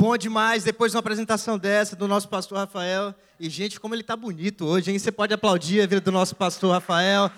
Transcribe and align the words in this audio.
Bom 0.00 0.16
demais, 0.16 0.64
depois 0.64 0.92
de 0.92 0.96
uma 0.96 1.00
apresentação 1.00 1.58
dessa 1.58 1.94
do 1.94 2.08
nosso 2.08 2.26
pastor 2.26 2.56
Rafael. 2.56 3.14
E, 3.38 3.50
gente, 3.50 3.78
como 3.78 3.94
ele 3.94 4.00
está 4.00 4.16
bonito 4.16 4.64
hoje, 4.64 4.90
hein? 4.90 4.98
Você 4.98 5.12
pode 5.12 5.34
aplaudir 5.34 5.82
a 5.82 5.86
vida 5.86 6.00
do 6.00 6.10
nosso 6.10 6.34
pastor 6.34 6.72
Rafael. 6.72 7.30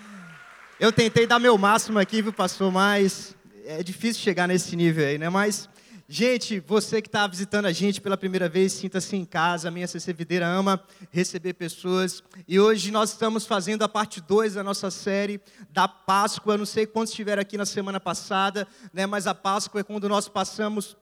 Eu 0.79 0.89
tentei 0.89 1.27
dar 1.27 1.39
meu 1.39 1.57
máximo 1.57 1.99
aqui, 1.99 2.21
viu, 2.21 2.31
pastor, 2.31 2.71
mas 2.71 3.35
é 3.65 3.83
difícil 3.83 4.23
chegar 4.23 4.47
nesse 4.47 4.77
nível 4.77 5.05
aí, 5.05 5.17
né? 5.17 5.27
Mas, 5.27 5.67
gente, 6.07 6.61
você 6.61 7.01
que 7.01 7.09
está 7.09 7.27
visitando 7.27 7.65
a 7.65 7.73
gente 7.73 7.99
pela 7.99 8.15
primeira 8.15 8.47
vez, 8.47 8.71
sinta-se 8.71 9.13
em 9.13 9.25
casa. 9.25 9.67
A 9.67 9.71
minha 9.71 9.85
CC 9.85 10.13
Videira 10.13 10.47
ama 10.47 10.81
receber 11.11 11.55
pessoas. 11.55 12.23
E 12.47 12.61
hoje 12.61 12.91
nós 12.91 13.09
estamos 13.09 13.45
fazendo 13.45 13.83
a 13.83 13.89
parte 13.89 14.21
2 14.21 14.53
da 14.53 14.63
nossa 14.63 14.89
série 14.89 15.41
da 15.69 15.85
Páscoa. 15.85 16.53
Eu 16.53 16.59
não 16.59 16.65
sei 16.65 16.85
quantos 16.85 17.11
estiveram 17.11 17.41
aqui 17.41 17.57
na 17.57 17.65
semana 17.65 17.99
passada, 17.99 18.65
né? 18.93 19.05
Mas 19.05 19.27
a 19.27 19.35
Páscoa 19.35 19.81
é 19.81 19.83
quando 19.83 20.07
nós 20.07 20.29
passamos 20.29 20.95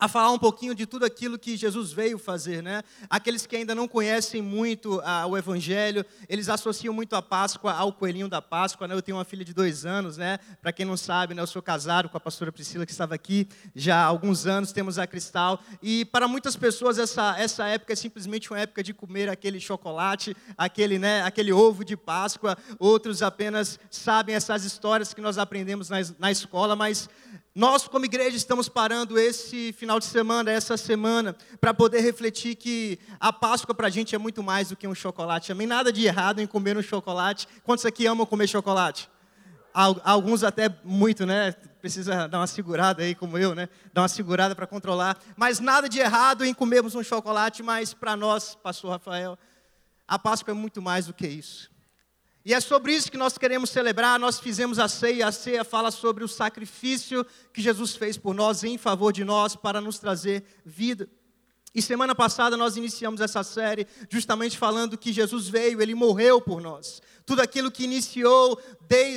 a 0.00 0.08
falar 0.08 0.32
um 0.32 0.38
pouquinho 0.38 0.74
de 0.74 0.86
tudo 0.86 1.04
aquilo 1.04 1.38
que 1.38 1.58
Jesus 1.58 1.92
veio 1.92 2.18
fazer, 2.18 2.62
né? 2.62 2.82
Aqueles 3.10 3.46
que 3.46 3.54
ainda 3.54 3.74
não 3.74 3.86
conhecem 3.86 4.40
muito 4.40 4.98
ah, 5.04 5.26
o 5.26 5.36
Evangelho, 5.36 6.06
eles 6.26 6.48
associam 6.48 6.94
muito 6.94 7.14
a 7.14 7.20
Páscoa 7.20 7.74
ao 7.74 7.92
coelhinho 7.92 8.26
da 8.26 8.40
Páscoa, 8.40 8.88
né? 8.88 8.94
Eu 8.94 9.02
tenho 9.02 9.18
uma 9.18 9.26
filha 9.26 9.44
de 9.44 9.52
dois 9.52 9.84
anos, 9.84 10.16
né? 10.16 10.38
Para 10.62 10.72
quem 10.72 10.86
não 10.86 10.96
sabe, 10.96 11.34
né? 11.34 11.42
Eu 11.42 11.46
sou 11.46 11.60
casado 11.60 12.08
com 12.08 12.16
a 12.16 12.20
pastora 12.20 12.50
Priscila 12.50 12.86
que 12.86 12.92
estava 12.92 13.14
aqui 13.14 13.46
já 13.76 13.96
há 13.96 14.04
alguns 14.06 14.46
anos. 14.46 14.72
Temos 14.72 14.98
a 14.98 15.06
Cristal 15.06 15.60
e 15.82 16.06
para 16.06 16.26
muitas 16.26 16.56
pessoas 16.56 16.98
essa 16.98 17.38
essa 17.38 17.66
época 17.66 17.92
é 17.92 17.96
simplesmente 17.96 18.50
uma 18.50 18.58
época 18.58 18.82
de 18.82 18.94
comer 18.94 19.28
aquele 19.28 19.60
chocolate, 19.60 20.34
aquele 20.56 20.98
né? 20.98 21.22
Aquele 21.24 21.52
ovo 21.52 21.84
de 21.84 21.94
Páscoa. 21.94 22.56
Outros 22.78 23.22
apenas 23.22 23.78
sabem 23.90 24.34
essas 24.34 24.64
histórias 24.64 25.12
que 25.12 25.20
nós 25.20 25.36
aprendemos 25.36 25.90
na, 25.90 25.98
na 26.18 26.30
escola, 26.30 26.74
mas 26.74 27.06
nós, 27.60 27.86
como 27.86 28.06
igreja, 28.06 28.34
estamos 28.38 28.70
parando 28.70 29.18
esse 29.18 29.74
final 29.74 29.98
de 29.98 30.06
semana, 30.06 30.50
essa 30.50 30.78
semana, 30.78 31.36
para 31.60 31.74
poder 31.74 32.00
refletir 32.00 32.54
que 32.54 32.98
a 33.20 33.34
Páscoa 33.34 33.74
para 33.74 33.88
a 33.88 33.90
gente 33.90 34.14
é 34.14 34.18
muito 34.18 34.42
mais 34.42 34.70
do 34.70 34.76
que 34.76 34.88
um 34.88 34.94
chocolate. 34.94 35.48
Também 35.48 35.66
nada 35.66 35.92
de 35.92 36.06
errado 36.06 36.40
em 36.40 36.46
comer 36.46 36.78
um 36.78 36.82
chocolate. 36.82 37.46
Quantos 37.62 37.84
aqui 37.84 38.06
amam 38.06 38.24
comer 38.24 38.48
chocolate? 38.48 39.10
Alguns 39.74 40.42
até 40.42 40.74
muito, 40.82 41.26
né? 41.26 41.52
Precisa 41.52 42.26
dar 42.26 42.38
uma 42.38 42.46
segurada 42.46 43.02
aí, 43.02 43.14
como 43.14 43.36
eu, 43.36 43.54
né? 43.54 43.68
Dar 43.92 44.00
uma 44.00 44.08
segurada 44.08 44.56
para 44.56 44.66
controlar. 44.66 45.18
Mas 45.36 45.60
nada 45.60 45.86
de 45.86 45.98
errado 45.98 46.46
em 46.46 46.54
comermos 46.54 46.94
um 46.94 47.02
chocolate, 47.02 47.62
mas 47.62 47.92
para 47.92 48.16
nós, 48.16 48.54
pastor 48.54 48.92
Rafael, 48.92 49.38
a 50.08 50.18
Páscoa 50.18 50.52
é 50.52 50.54
muito 50.54 50.80
mais 50.80 51.08
do 51.08 51.12
que 51.12 51.26
isso. 51.26 51.69
E 52.44 52.54
é 52.54 52.60
sobre 52.60 52.94
isso 52.94 53.10
que 53.10 53.18
nós 53.18 53.36
queremos 53.36 53.70
celebrar. 53.70 54.18
Nós 54.18 54.40
fizemos 54.40 54.78
a 54.78 54.88
ceia. 54.88 55.26
A 55.26 55.32
ceia 55.32 55.64
fala 55.64 55.90
sobre 55.90 56.24
o 56.24 56.28
sacrifício 56.28 57.24
que 57.52 57.60
Jesus 57.60 57.94
fez 57.94 58.16
por 58.16 58.34
nós, 58.34 58.64
em 58.64 58.78
favor 58.78 59.12
de 59.12 59.24
nós, 59.24 59.54
para 59.54 59.80
nos 59.80 59.98
trazer 59.98 60.44
vida. 60.64 61.08
E 61.72 61.80
semana 61.80 62.16
passada 62.16 62.56
nós 62.56 62.76
iniciamos 62.76 63.20
essa 63.20 63.44
série 63.44 63.86
justamente 64.08 64.58
falando 64.58 64.98
que 64.98 65.12
Jesus 65.12 65.48
veio, 65.48 65.80
ele 65.80 65.94
morreu 65.94 66.40
por 66.40 66.60
nós. 66.60 67.00
Tudo 67.24 67.42
aquilo 67.42 67.70
que 67.70 67.84
iniciou 67.84 68.60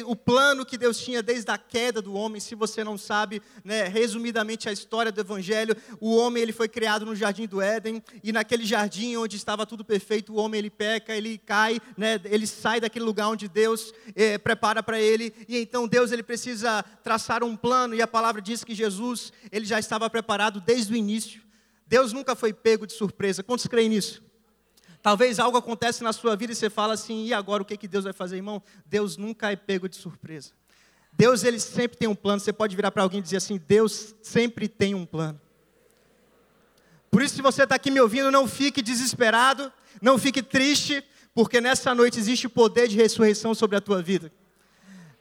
o 0.05 0.15
plano 0.15 0.63
que 0.63 0.77
Deus 0.77 0.99
tinha 0.99 1.23
desde 1.23 1.49
a 1.49 1.57
queda 1.57 1.99
do 1.99 2.13
homem. 2.13 2.39
Se 2.39 2.53
você 2.53 2.83
não 2.83 2.95
sabe, 2.95 3.41
né, 3.63 3.85
resumidamente 3.87 4.69
a 4.69 4.71
história 4.71 5.11
do 5.11 5.19
Evangelho, 5.19 5.75
o 5.99 6.15
homem 6.15 6.43
ele 6.43 6.51
foi 6.51 6.67
criado 6.67 7.07
no 7.07 7.15
jardim 7.15 7.47
do 7.47 7.59
Éden 7.59 8.03
e 8.23 8.31
naquele 8.31 8.65
jardim 8.65 9.15
onde 9.15 9.35
estava 9.35 9.65
tudo 9.65 9.83
perfeito, 9.83 10.31
o 10.31 10.35
homem 10.35 10.59
ele 10.59 10.69
peca, 10.69 11.15
ele 11.15 11.39
cai, 11.39 11.81
né, 11.97 12.21
ele 12.25 12.45
sai 12.45 12.79
daquele 12.79 13.03
lugar 13.03 13.29
onde 13.29 13.47
Deus 13.47 13.91
eh, 14.15 14.37
prepara 14.37 14.83
para 14.83 15.01
ele 15.01 15.33
e 15.49 15.57
então 15.57 15.87
Deus 15.87 16.11
ele 16.11 16.21
precisa 16.21 16.83
traçar 17.03 17.43
um 17.43 17.55
plano 17.55 17.95
e 17.95 18.01
a 18.01 18.07
palavra 18.07 18.39
diz 18.39 18.63
que 18.63 18.75
Jesus 18.75 19.33
ele 19.51 19.65
já 19.65 19.79
estava 19.79 20.07
preparado 20.07 20.61
desde 20.61 20.93
o 20.93 20.95
início. 20.95 21.41
Deus 21.87 22.13
nunca 22.13 22.35
foi 22.35 22.53
pego 22.53 22.87
de 22.87 22.93
surpresa. 22.93 23.43
Quantos 23.43 23.67
creem 23.67 23.89
nisso? 23.89 24.23
Talvez 25.01 25.37
algo 25.39 25.57
acontece 25.57 26.03
na 26.03 26.13
sua 26.13 26.35
vida 26.35 26.53
e 26.53 26.55
você 26.55 26.69
fala 26.69 26.93
assim, 26.93 27.25
e 27.25 27.33
agora 27.33 27.61
o 27.61 27.65
que, 27.65 27.75
que 27.75 27.87
Deus 27.87 28.05
vai 28.05 28.13
fazer, 28.13 28.37
irmão? 28.37 28.63
Deus 28.85 29.17
nunca 29.17 29.51
é 29.51 29.55
pego 29.55 29.89
de 29.89 29.97
surpresa. 29.97 30.51
Deus 31.15 31.43
ele 31.43 31.59
sempre 31.59 31.97
tem 31.97 32.07
um 32.07 32.15
plano. 32.15 32.39
Você 32.39 32.51
pode 32.51 32.75
virar 32.75 32.91
para 32.91 33.03
alguém 33.03 33.19
e 33.19 33.21
dizer 33.21 33.37
assim: 33.37 33.61
Deus 33.67 34.15
sempre 34.21 34.67
tem 34.67 34.95
um 34.95 35.05
plano. 35.05 35.39
Por 37.11 37.21
isso, 37.21 37.35
se 37.35 37.41
você 37.41 37.63
está 37.63 37.75
aqui 37.75 37.91
me 37.91 38.01
ouvindo, 38.01 38.31
não 38.31 38.47
fique 38.47 38.81
desesperado, 38.81 39.71
não 40.01 40.17
fique 40.17 40.41
triste, 40.41 41.03
porque 41.33 41.61
nessa 41.61 41.93
noite 41.93 42.17
existe 42.17 42.47
o 42.47 42.49
poder 42.49 42.87
de 42.87 42.95
ressurreição 42.95 43.53
sobre 43.53 43.77
a 43.77 43.81
tua 43.81 44.01
vida. 44.01 44.31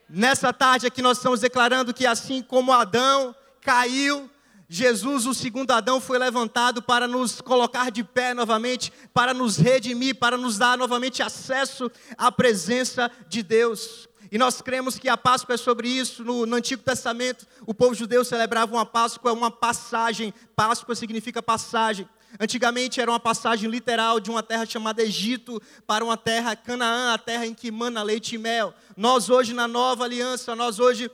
Nessa 0.08 0.52
tarde 0.52 0.86
aqui 0.86 1.02
nós 1.02 1.18
estamos 1.18 1.40
declarando 1.40 1.92
que 1.92 2.06
assim 2.06 2.40
como 2.42 2.72
Adão 2.72 3.34
caiu, 3.60 4.30
Jesus, 4.74 5.26
o 5.26 5.34
segundo 5.34 5.70
Adão, 5.70 6.00
foi 6.00 6.18
levantado 6.18 6.80
para 6.80 7.06
nos 7.06 7.42
colocar 7.42 7.90
de 7.90 8.02
pé 8.02 8.32
novamente, 8.32 8.90
para 9.12 9.34
nos 9.34 9.58
redimir, 9.58 10.14
para 10.14 10.38
nos 10.38 10.56
dar 10.56 10.78
novamente 10.78 11.22
acesso 11.22 11.90
à 12.16 12.32
presença 12.32 13.10
de 13.28 13.42
Deus. 13.42 14.08
E 14.30 14.38
nós 14.38 14.62
cremos 14.62 14.98
que 14.98 15.10
a 15.10 15.16
Páscoa 15.18 15.56
é 15.56 15.58
sobre 15.58 15.88
isso. 15.88 16.24
No, 16.24 16.46
no, 16.46 16.56
Antigo 16.56 16.82
Testamento, 16.82 17.46
o 17.66 17.74
povo 17.74 17.94
judeu 17.94 18.24
celebrava 18.24 18.72
uma 18.72 18.86
Páscoa, 18.86 19.34
uma 19.34 19.50
passagem. 19.50 20.32
Páscoa 20.56 20.94
significa 20.94 21.42
passagem. 21.42 22.08
Antigamente 22.40 22.98
era 22.98 23.10
uma 23.10 23.20
passagem 23.20 23.68
literal 23.68 24.18
de 24.18 24.30
uma 24.30 24.42
terra 24.42 24.64
chamada 24.64 25.02
Egito 25.02 25.60
para 25.86 26.02
uma 26.02 26.16
terra 26.16 26.56
Canaã, 26.56 27.12
a 27.12 27.18
terra 27.18 27.46
em 27.46 27.52
que 27.52 27.70
mana 27.70 28.02
leite 28.02 28.36
e 28.36 28.38
mel. 28.38 28.72
Nós 28.96 29.28
hoje 29.28 29.52
na 29.52 29.68
nova 29.68 30.04
aliança, 30.04 30.56
nós 30.56 30.78
hoje 30.78 31.10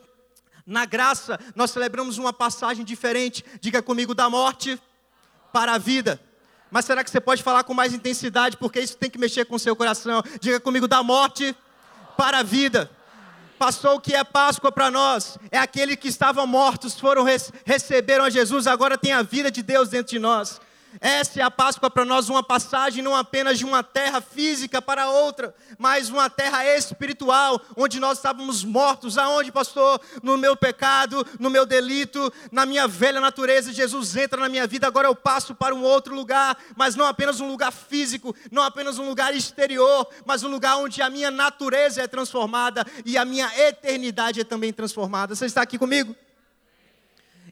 na 0.69 0.85
graça, 0.85 1.41
nós 1.57 1.71
celebramos 1.71 2.19
uma 2.19 2.31
passagem 2.31 2.85
diferente. 2.85 3.43
Diga 3.59 3.81
comigo, 3.81 4.15
da 4.15 4.29
morte 4.29 4.79
para 5.51 5.73
a 5.73 5.79
vida. 5.79 6.21
Mas 6.71 6.85
será 6.85 7.03
que 7.03 7.11
você 7.11 7.19
pode 7.19 7.43
falar 7.43 7.65
com 7.65 7.73
mais 7.73 7.95
intensidade? 7.95 8.59
Porque 8.59 8.79
isso 8.79 8.95
tem 8.95 9.09
que 9.09 9.17
mexer 9.17 9.47
com 9.47 9.57
o 9.57 9.59
seu 9.59 9.75
coração. 9.75 10.23
Diga 10.39 10.61
comigo, 10.61 10.87
da 10.87 11.03
morte 11.03 11.57
para 12.19 12.41
a 12.41 12.43
vida. 12.43 12.91
Passou 13.59 13.97
o 13.97 14.01
que 14.01 14.15
é 14.15 14.23
Páscoa 14.23 14.71
para 14.71 14.91
nós. 14.91 15.39
É 15.51 15.59
aquele 15.59 15.97
que 15.97 16.07
estavam 16.07 16.47
mortos, 16.47 17.01
foram 17.01 17.25
receberam 17.65 18.27
a 18.27 18.31
Jesus, 18.31 18.67
agora 18.67 18.99
tem 18.99 19.13
a 19.15 19.23
vida 19.23 19.51
de 19.51 19.63
Deus 19.63 19.89
dentro 19.89 20.11
de 20.11 20.19
nós. 20.19 20.61
Essa 21.01 21.41
é 21.41 21.43
a 21.43 21.51
Páscoa 21.51 21.91
para 21.91 22.05
nós, 22.05 22.29
uma 22.29 22.43
passagem 22.43 23.03
não 23.03 23.15
apenas 23.15 23.59
de 23.59 23.65
uma 23.65 23.83
terra 23.83 24.21
física 24.21 24.81
para 24.81 25.11
outra, 25.11 25.55
mas 25.79 26.09
uma 26.09 26.31
terra 26.31 26.65
espiritual, 26.77 27.61
onde 27.77 28.01
nós 28.01 28.19
estávamos 28.19 28.65
mortos. 28.65 29.19
Aonde, 29.19 29.53
pastor? 29.53 30.01
No 30.23 30.37
meu 30.37 30.57
pecado, 30.57 31.27
no 31.39 31.51
meu 31.51 31.67
delito, 31.67 32.33
na 32.51 32.65
minha 32.65 32.89
velha 32.89 33.21
natureza. 33.21 33.73
Jesus 33.73 34.17
entra 34.17 34.41
na 34.41 34.49
minha 34.49 34.67
vida, 34.67 34.87
agora 34.87 35.09
eu 35.09 35.15
passo 35.15 35.55
para 35.55 35.75
um 35.75 35.83
outro 35.83 36.15
lugar, 36.15 36.57
mas 36.75 36.97
não 36.97 37.07
apenas 37.07 37.41
um 37.41 37.49
lugar 37.49 37.71
físico, 37.71 38.35
não 38.51 38.63
apenas 38.63 38.99
um 38.99 39.09
lugar 39.09 39.35
exterior, 39.35 40.09
mas 40.25 40.43
um 40.43 40.49
lugar 40.49 40.77
onde 40.79 41.03
a 41.03 41.11
minha 41.11 41.31
natureza 41.31 42.03
é 42.03 42.09
transformada 42.09 42.85
e 43.05 43.17
a 43.17 43.25
minha 43.25 43.51
eternidade 43.69 44.41
é 44.41 44.45
também 44.45 44.73
transformada. 44.73 45.35
Você 45.35 45.47
está 45.47 45.63
aqui 45.63 45.79
comigo? 45.79 46.17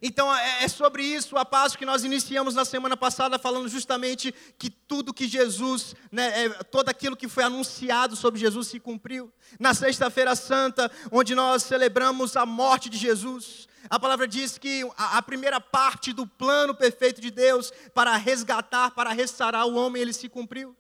Então 0.03 0.35
é, 0.35 0.65
é 0.65 0.69
sobre 0.69 1.03
isso 1.03 1.37
a 1.37 1.45
Páscoa 1.45 1.79
que 1.79 1.87
nós 1.87 2.05
iniciamos 2.05 2.55
na 2.55 2.65
semana 2.65 2.97
passada, 2.97 3.39
falando 3.39 3.69
justamente 3.69 4.35
que 4.59 4.69
tudo 4.71 5.15
que 5.15 5.27
Jesus, 5.27 5.95
né, 6.11 6.45
é, 6.45 6.49
todo 6.65 6.89
aquilo 6.89 7.17
que 7.17 7.29
foi 7.29 7.45
anunciado 7.45 8.17
sobre 8.17 8.41
Jesus 8.41 8.69
se 8.69 8.81
cumpriu. 8.81 9.33
Na 9.59 9.75
Sexta-feira 9.75 10.35
Santa, 10.35 10.91
onde 11.11 11.35
nós 11.35 11.63
celebramos 11.63 12.37
a 12.37 12.45
morte 12.45 12.89
de 12.89 12.99
Jesus, 12.99 13.67
a 13.89 13.99
palavra 13.99 14.27
diz 14.27 14.59
que 14.59 14.89
a, 14.97 15.19
a 15.19 15.23
primeira 15.23 15.61
parte 15.61 16.13
do 16.13 16.27
plano 16.27 16.75
perfeito 16.75 17.21
de 17.21 17.31
Deus 17.31 17.73
para 17.95 18.17
resgatar, 18.17 18.91
para 18.91 19.11
restaurar 19.11 19.67
o 19.67 19.75
homem, 19.75 20.03
ele 20.03 20.13
se 20.13 20.29
cumpriu. 20.29 20.77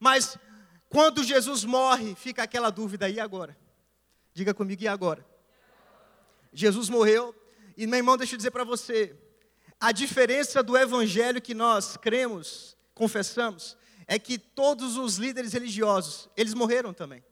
Mas 0.00 0.36
quando 0.88 1.22
Jesus 1.22 1.64
morre, 1.64 2.14
fica 2.14 2.42
aquela 2.42 2.70
dúvida, 2.70 3.08
e 3.08 3.20
agora? 3.20 3.56
Diga 4.34 4.52
comigo, 4.52 4.82
e 4.82 4.88
agora? 4.88 5.24
Jesus 6.52 6.88
morreu, 6.88 7.34
e 7.76 7.86
meu 7.86 7.98
irmão, 7.98 8.16
deixa 8.16 8.34
eu 8.34 8.36
dizer 8.36 8.50
para 8.50 8.64
você, 8.64 9.16
a 9.80 9.92
diferença 9.92 10.62
do 10.62 10.76
evangelho 10.76 11.40
que 11.40 11.54
nós 11.54 11.96
cremos, 11.96 12.76
confessamos, 12.94 13.76
é 14.06 14.18
que 14.18 14.38
todos 14.38 14.96
os 14.96 15.16
líderes 15.16 15.52
religiosos, 15.52 16.28
eles 16.36 16.52
morreram 16.52 16.92
também. 16.92 17.24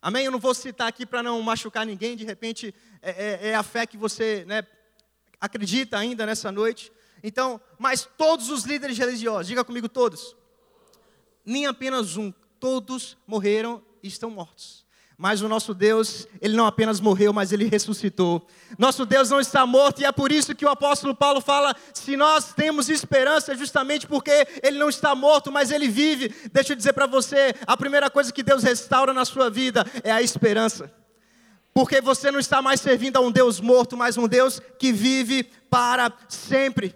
Amém? 0.00 0.24
Eu 0.24 0.32
não 0.32 0.40
vou 0.40 0.54
citar 0.54 0.88
aqui 0.88 1.06
para 1.06 1.22
não 1.22 1.40
machucar 1.42 1.86
ninguém, 1.86 2.16
de 2.16 2.24
repente 2.24 2.74
é, 3.00 3.10
é, 3.10 3.48
é 3.50 3.54
a 3.54 3.62
fé 3.62 3.86
que 3.86 3.96
você 3.96 4.44
né, 4.46 4.66
acredita 5.40 5.96
ainda 5.96 6.26
nessa 6.26 6.50
noite. 6.50 6.92
Então, 7.22 7.60
mas 7.78 8.08
todos 8.18 8.48
os 8.48 8.64
líderes 8.64 8.98
religiosos, 8.98 9.46
diga 9.46 9.62
comigo 9.62 9.88
todos, 9.88 10.34
nem 11.44 11.66
apenas 11.66 12.16
um, 12.16 12.32
todos 12.58 13.16
morreram 13.26 13.84
e 14.02 14.08
estão 14.08 14.30
mortos. 14.30 14.84
Mas 15.16 15.42
o 15.42 15.48
nosso 15.48 15.74
Deus, 15.74 16.26
ele 16.40 16.56
não 16.56 16.66
apenas 16.66 17.00
morreu, 17.00 17.32
mas 17.32 17.52
ele 17.52 17.68
ressuscitou. 17.68 18.46
Nosso 18.78 19.06
Deus 19.06 19.30
não 19.30 19.40
está 19.40 19.64
morto 19.66 20.00
e 20.00 20.04
é 20.04 20.10
por 20.10 20.32
isso 20.32 20.54
que 20.54 20.64
o 20.64 20.68
apóstolo 20.68 21.14
Paulo 21.14 21.40
fala: 21.40 21.76
se 21.92 22.16
nós 22.16 22.52
temos 22.54 22.88
esperança, 22.88 23.52
é 23.52 23.56
justamente 23.56 24.06
porque 24.06 24.46
ele 24.62 24.78
não 24.78 24.88
está 24.88 25.14
morto, 25.14 25.52
mas 25.52 25.70
ele 25.70 25.88
vive. 25.88 26.34
Deixa 26.52 26.72
eu 26.72 26.76
dizer 26.76 26.92
para 26.92 27.06
você: 27.06 27.54
a 27.66 27.76
primeira 27.76 28.10
coisa 28.10 28.32
que 28.32 28.42
Deus 28.42 28.62
restaura 28.62 29.12
na 29.12 29.24
sua 29.24 29.48
vida 29.48 29.86
é 30.02 30.10
a 30.10 30.22
esperança. 30.22 30.92
Porque 31.74 32.00
você 32.00 32.30
não 32.30 32.38
está 32.38 32.60
mais 32.60 32.80
servindo 32.80 33.16
a 33.16 33.20
um 33.20 33.30
Deus 33.30 33.60
morto, 33.60 33.96
mas 33.96 34.18
um 34.18 34.28
Deus 34.28 34.60
que 34.78 34.92
vive 34.92 35.44
para 35.70 36.12
sempre. 36.28 36.94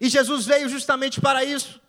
E 0.00 0.08
Jesus 0.08 0.46
veio 0.46 0.68
justamente 0.68 1.20
para 1.20 1.44
isso. 1.44 1.80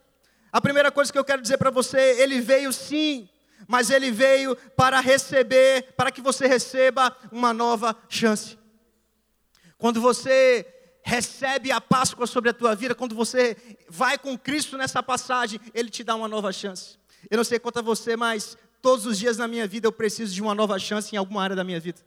A 0.52 0.62
primeira 0.62 0.92
coisa 0.92 1.12
que 1.12 1.18
eu 1.18 1.26
quero 1.26 1.42
dizer 1.42 1.58
para 1.58 1.72
você, 1.72 2.22
ele 2.22 2.40
veio 2.40 2.72
sim, 2.72 3.28
mas 3.68 3.90
ele 3.90 4.12
veio 4.12 4.56
para 4.76 5.00
receber, 5.00 5.94
para 5.96 6.12
que 6.12 6.22
você 6.22 6.48
receba 6.48 7.16
uma 7.32 7.54
nova 7.54 7.96
chance. 8.10 8.58
Quando 9.78 10.00
você 10.00 10.66
recebe 11.04 11.72
a 11.72 11.82
Páscoa 11.82 12.26
sobre 12.26 12.50
a 12.50 12.54
tua 12.54 12.76
vida, 12.76 12.96
quando 12.96 13.16
você 13.16 13.58
vai 13.90 14.18
com 14.18 14.38
Cristo 14.38 14.78
nessa 14.78 15.04
passagem, 15.04 15.60
ele 15.74 15.90
te 15.90 16.04
dá 16.04 16.16
uma 16.16 16.28
nova 16.28 16.52
chance. 16.52 16.98
Eu 17.30 17.38
não 17.38 17.44
sei 17.44 17.60
quanto 17.60 17.80
a 17.80 17.82
você, 17.82 18.16
mas 18.16 18.58
todos 18.82 19.06
os 19.06 19.18
dias 19.18 19.38
na 19.38 19.48
minha 19.48 19.68
vida 19.68 19.88
eu 19.88 19.92
preciso 19.92 20.34
de 20.34 20.42
uma 20.42 20.56
nova 20.56 20.80
chance 20.80 21.14
em 21.14 21.18
alguma 21.18 21.44
área 21.44 21.56
da 21.56 21.64
minha 21.64 21.80
vida 21.80 22.02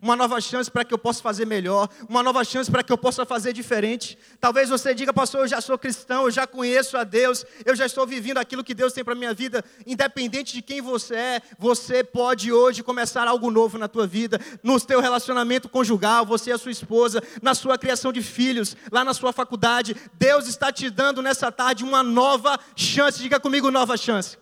uma 0.00 0.14
nova 0.14 0.40
chance 0.40 0.70
para 0.70 0.84
que 0.84 0.92
eu 0.92 0.98
possa 0.98 1.22
fazer 1.22 1.46
melhor, 1.46 1.88
uma 2.08 2.22
nova 2.22 2.44
chance 2.44 2.70
para 2.70 2.82
que 2.82 2.92
eu 2.92 2.98
possa 2.98 3.24
fazer 3.24 3.52
diferente. 3.52 4.18
Talvez 4.40 4.68
você 4.68 4.94
diga, 4.94 5.12
pastor, 5.12 5.42
eu 5.42 5.48
já 5.48 5.60
sou 5.60 5.78
cristão, 5.78 6.24
eu 6.24 6.30
já 6.30 6.46
conheço 6.46 6.96
a 6.96 7.04
Deus, 7.04 7.44
eu 7.64 7.74
já 7.74 7.86
estou 7.86 8.06
vivendo 8.06 8.38
aquilo 8.38 8.64
que 8.64 8.74
Deus 8.74 8.92
tem 8.92 9.04
para 9.04 9.14
a 9.14 9.16
minha 9.16 9.34
vida, 9.34 9.64
independente 9.86 10.52
de 10.52 10.62
quem 10.62 10.80
você 10.80 11.14
é, 11.14 11.42
você 11.58 12.04
pode 12.04 12.52
hoje 12.52 12.82
começar 12.82 13.26
algo 13.26 13.50
novo 13.50 13.78
na 13.78 13.88
tua 13.88 14.06
vida, 14.06 14.40
no 14.62 14.78
teu 14.80 15.00
relacionamento 15.00 15.68
conjugal, 15.68 16.24
você 16.24 16.50
e 16.50 16.52
a 16.52 16.58
sua 16.58 16.72
esposa, 16.72 17.22
na 17.42 17.54
sua 17.54 17.76
criação 17.76 18.12
de 18.12 18.22
filhos, 18.22 18.76
lá 18.90 19.04
na 19.04 19.14
sua 19.14 19.32
faculdade. 19.32 19.96
Deus 20.14 20.46
está 20.46 20.72
te 20.72 20.88
dando 20.90 21.22
nessa 21.22 21.50
tarde 21.50 21.84
uma 21.84 22.02
nova 22.02 22.58
chance. 22.76 23.20
Diga 23.20 23.40
comigo, 23.40 23.70
nova 23.70 23.96
chance. 23.96 24.38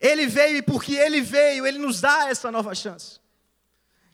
Ele 0.00 0.26
veio 0.26 0.58
e 0.58 0.62
porque 0.62 0.94
ele 0.94 1.20
veio, 1.20 1.66
ele 1.66 1.78
nos 1.78 2.00
dá 2.00 2.28
essa 2.28 2.50
nova 2.50 2.74
chance. 2.74 3.17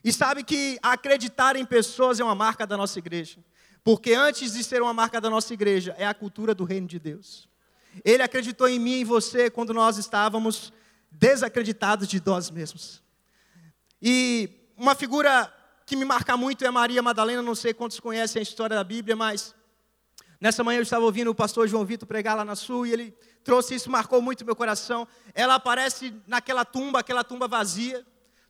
E 0.04 0.12
sabe 0.12 0.44
que 0.44 0.78
acreditar 0.82 1.56
em 1.56 1.64
pessoas 1.64 2.20
é 2.20 2.24
uma 2.24 2.34
marca 2.34 2.66
da 2.66 2.76
nossa 2.76 2.98
igreja. 2.98 3.38
Porque 3.82 4.12
antes 4.12 4.52
de 4.52 4.62
ser 4.62 4.82
uma 4.82 4.92
marca 4.92 5.18
da 5.20 5.30
nossa 5.30 5.52
igreja, 5.54 5.94
é 5.98 6.06
a 6.06 6.12
cultura 6.12 6.54
do 6.54 6.64
reino 6.64 6.86
de 6.86 6.98
Deus. 6.98 7.48
Ele 8.04 8.22
acreditou 8.22 8.68
em 8.68 8.78
mim 8.78 8.92
e 8.92 9.00
em 9.00 9.04
você 9.04 9.48
quando 9.48 9.72
nós 9.72 9.96
estávamos 9.96 10.72
desacreditados 11.10 12.06
de 12.06 12.22
nós 12.24 12.50
mesmos. 12.50 13.02
E 14.02 14.50
uma 14.76 14.94
figura 14.94 15.52
que 15.86 15.96
me 15.96 16.04
marca 16.04 16.36
muito 16.36 16.64
é 16.64 16.70
Maria 16.70 17.02
Madalena, 17.02 17.40
não 17.40 17.54
sei 17.54 17.72
quantos 17.72 18.00
conhecem 18.00 18.40
a 18.40 18.42
história 18.42 18.76
da 18.76 18.84
Bíblia, 18.84 19.16
mas 19.16 19.54
nessa 20.40 20.64
manhã 20.64 20.78
eu 20.78 20.82
estava 20.82 21.04
ouvindo 21.04 21.30
o 21.30 21.34
pastor 21.34 21.68
João 21.68 21.84
Vitor 21.84 22.06
pregar 22.06 22.36
lá 22.36 22.44
na 22.44 22.56
Sul 22.56 22.86
e 22.86 22.92
ele 22.92 23.14
trouxe 23.42 23.74
isso, 23.74 23.90
marcou 23.90 24.20
muito 24.20 24.44
meu 24.44 24.56
coração. 24.56 25.06
Ela 25.34 25.54
aparece 25.54 26.14
naquela 26.26 26.64
tumba, 26.64 27.00
aquela 27.00 27.22
tumba 27.22 27.46
vazia. 27.46 28.04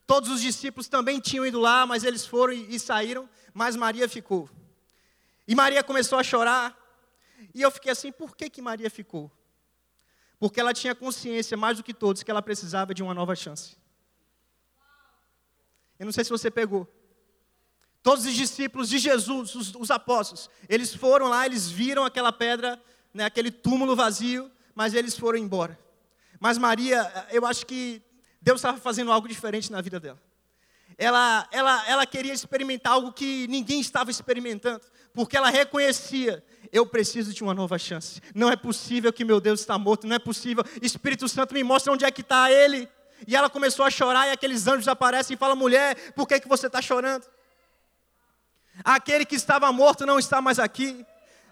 Todos 0.06 0.28
os 0.30 0.40
discípulos 0.40 0.86
também 0.86 1.18
tinham 1.18 1.46
ido 1.46 1.58
lá, 1.58 1.86
mas 1.86 2.04
eles 2.04 2.26
foram 2.26 2.52
e, 2.52 2.78
saíram, 2.78 3.28
mas 3.52 3.74
Maria 3.74 4.08
ficou. 4.08 4.50
E 5.48 5.54
Maria 5.54 5.82
começou 5.82 6.18
a 6.18 6.22
chorar. 6.22 6.76
E 7.54 7.62
eu 7.62 7.70
fiquei 7.70 7.90
assim, 7.90 8.12
por 8.12 8.36
que, 8.36 8.50
que 8.50 8.60
Maria 8.60 8.90
ficou? 8.90 9.30
Porque 10.38 10.60
ela 10.60 10.74
tinha 10.74 10.94
consciência, 10.94 11.56
mais 11.56 11.78
do 11.78 11.82
que 11.82 11.94
todos, 11.94 12.22
que 12.22 12.30
ela 12.30 12.42
precisava 12.42 12.92
de 12.92 13.02
uma 13.02 13.14
nova 13.14 13.34
chance. 13.34 13.76
Eu 15.98 16.04
não 16.04 16.12
sei 16.12 16.24
se 16.24 16.30
você 16.30 16.50
pegou. 16.50 16.86
Todos 18.02 18.26
os 18.26 18.34
discípulos 18.34 18.90
de 18.90 18.98
Jesus, 18.98 19.54
os, 19.54 19.74
os 19.74 19.90
apóstolos, 19.90 20.50
eles 20.68 20.94
foram 20.94 21.28
lá, 21.28 21.46
eles 21.46 21.70
viram 21.70 22.04
aquela 22.04 22.30
pedra, 22.30 22.82
né, 23.14 23.24
aquele 23.24 23.50
túmulo 23.50 23.96
vazio, 23.96 24.50
mas 24.74 24.92
eles 24.92 25.16
foram 25.16 25.38
embora. 25.38 25.78
Mas 26.38 26.58
Maria, 26.58 27.26
eu 27.30 27.46
acho 27.46 27.64
que 27.64 28.02
Deus 28.44 28.58
estava 28.58 28.76
fazendo 28.76 29.10
algo 29.10 29.26
diferente 29.26 29.72
na 29.72 29.80
vida 29.80 29.98
dela. 29.98 30.20
Ela, 30.98 31.48
ela, 31.50 31.88
ela 31.88 32.06
queria 32.06 32.32
experimentar 32.32 32.92
algo 32.92 33.10
que 33.10 33.48
ninguém 33.48 33.80
estava 33.80 34.10
experimentando, 34.10 34.82
porque 35.14 35.34
ela 35.34 35.48
reconhecia: 35.48 36.44
eu 36.70 36.84
preciso 36.84 37.32
de 37.32 37.42
uma 37.42 37.54
nova 37.54 37.78
chance. 37.78 38.20
Não 38.34 38.50
é 38.50 38.54
possível 38.54 39.10
que 39.14 39.24
meu 39.24 39.40
Deus 39.40 39.60
está 39.60 39.78
morto, 39.78 40.06
não 40.06 40.14
é 40.14 40.18
possível. 40.18 40.62
Espírito 40.82 41.26
Santo 41.26 41.54
me 41.54 41.64
mostra 41.64 41.90
onde 41.90 42.04
é 42.04 42.10
que 42.10 42.20
está 42.20 42.52
Ele. 42.52 42.86
E 43.26 43.34
ela 43.34 43.48
começou 43.48 43.82
a 43.82 43.90
chorar, 43.90 44.28
e 44.28 44.32
aqueles 44.32 44.66
anjos 44.66 44.88
aparecem 44.88 45.34
e 45.34 45.38
falam: 45.38 45.56
mulher, 45.56 46.12
por 46.12 46.28
que, 46.28 46.38
que 46.38 46.46
você 46.46 46.66
está 46.66 46.82
chorando? 46.82 47.24
Aquele 48.84 49.24
que 49.24 49.36
estava 49.36 49.72
morto 49.72 50.04
não 50.04 50.18
está 50.18 50.42
mais 50.42 50.58
aqui. 50.58 51.06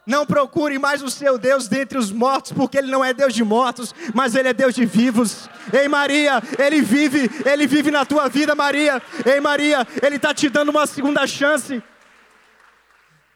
Não 0.05 0.27
procure 0.27 0.79
mais 0.79 1.01
o 1.01 1.09
seu 1.09 1.39
Deus 1.39 1.69
dentre 1.69 1.97
os 1.97 2.11
mortos, 2.11 2.53
porque 2.53 2.77
Ele 2.77 2.91
não 2.91 3.05
é 3.05 3.15
Deus 3.15 3.33
de 3.33 3.45
mortos, 3.45 3.95
mas 4.13 4.35
Ele 4.35 4.49
é 4.49 4.53
Deus 4.53 4.75
de 4.75 4.85
vivos. 4.85 5.49
Ei 5.73 5.87
Maria, 5.87 6.43
Ele 6.59 6.83
vive, 6.83 7.31
Ele 7.49 7.67
vive 7.69 7.91
na 7.91 8.05
tua 8.05 8.29
vida, 8.29 8.55
Maria. 8.55 9.01
Ei 9.25 9.41
Maria, 9.41 9.87
Ele 10.03 10.17
está 10.17 10.35
te 10.35 10.49
dando 10.49 10.71
uma 10.71 10.87
segunda 10.87 11.25
chance. 11.27 11.81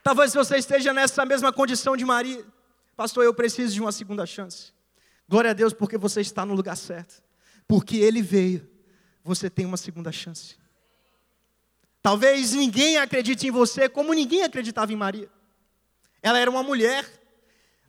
Talvez 0.03 0.35
você 0.35 0.57
esteja 0.57 0.93
nessa 0.93 1.25
mesma 1.25 1.53
condição 1.53 1.97
de 1.97 2.05
Maria. 2.05 2.45
Pastor, 2.97 3.25
eu 3.25 3.35
preciso 3.35 3.75
de 3.75 3.81
uma 3.81 3.93
segunda 3.93 4.27
chance. 4.27 4.73
Glória 5.29 5.51
a 5.51 5.55
Deus, 5.55 5.73
porque 5.73 5.97
você 5.97 6.21
está 6.21 6.45
no 6.45 6.55
lugar 6.55 6.77
certo. 6.77 7.23
Porque 7.69 7.99
Ele 7.99 8.23
veio, 8.23 8.69
você 9.23 9.49
tem 9.49 9.67
uma 9.67 9.77
segunda 9.77 10.11
chance. 10.11 10.57
Talvez 12.03 12.53
ninguém 12.53 12.99
acredite 12.99 13.47
em 13.47 13.51
você 13.51 13.89
como 13.89 14.13
ninguém 14.13 14.43
acreditava 14.43 14.93
em 14.93 14.97
Maria. 14.97 15.29
Ela 16.23 16.39
era 16.39 16.51
uma 16.51 16.63
mulher, 16.63 17.05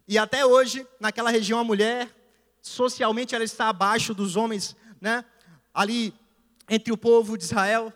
e 0.07 0.17
até 0.17 0.45
hoje, 0.45 0.87
naquela 0.99 1.29
região, 1.29 1.59
a 1.59 1.63
mulher, 1.63 2.09
socialmente, 2.61 3.35
ela 3.35 3.43
está 3.43 3.69
abaixo 3.69 4.13
dos 4.13 4.35
homens, 4.35 4.75
né? 5.01 5.25
Ali 5.73 6.13
entre 6.69 6.93
o 6.93 6.97
povo 6.97 7.37
de 7.37 7.43
Israel. 7.43 7.91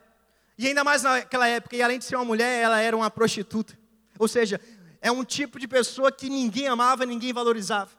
E 0.57 0.67
ainda 0.67 0.83
mais 0.83 1.03
naquela 1.03 1.47
época, 1.47 1.75
e 1.75 1.81
além 1.81 1.99
de 1.99 2.05
ser 2.05 2.15
uma 2.15 2.25
mulher, 2.25 2.63
ela 2.63 2.79
era 2.79 2.95
uma 2.95 3.09
prostituta. 3.09 3.77
Ou 4.19 4.27
seja, 4.27 4.59
é 5.01 5.11
um 5.11 5.23
tipo 5.23 5.59
de 5.59 5.67
pessoa 5.67 6.11
que 6.11 6.29
ninguém 6.29 6.67
amava, 6.67 7.05
ninguém 7.05 7.33
valorizava. 7.33 7.91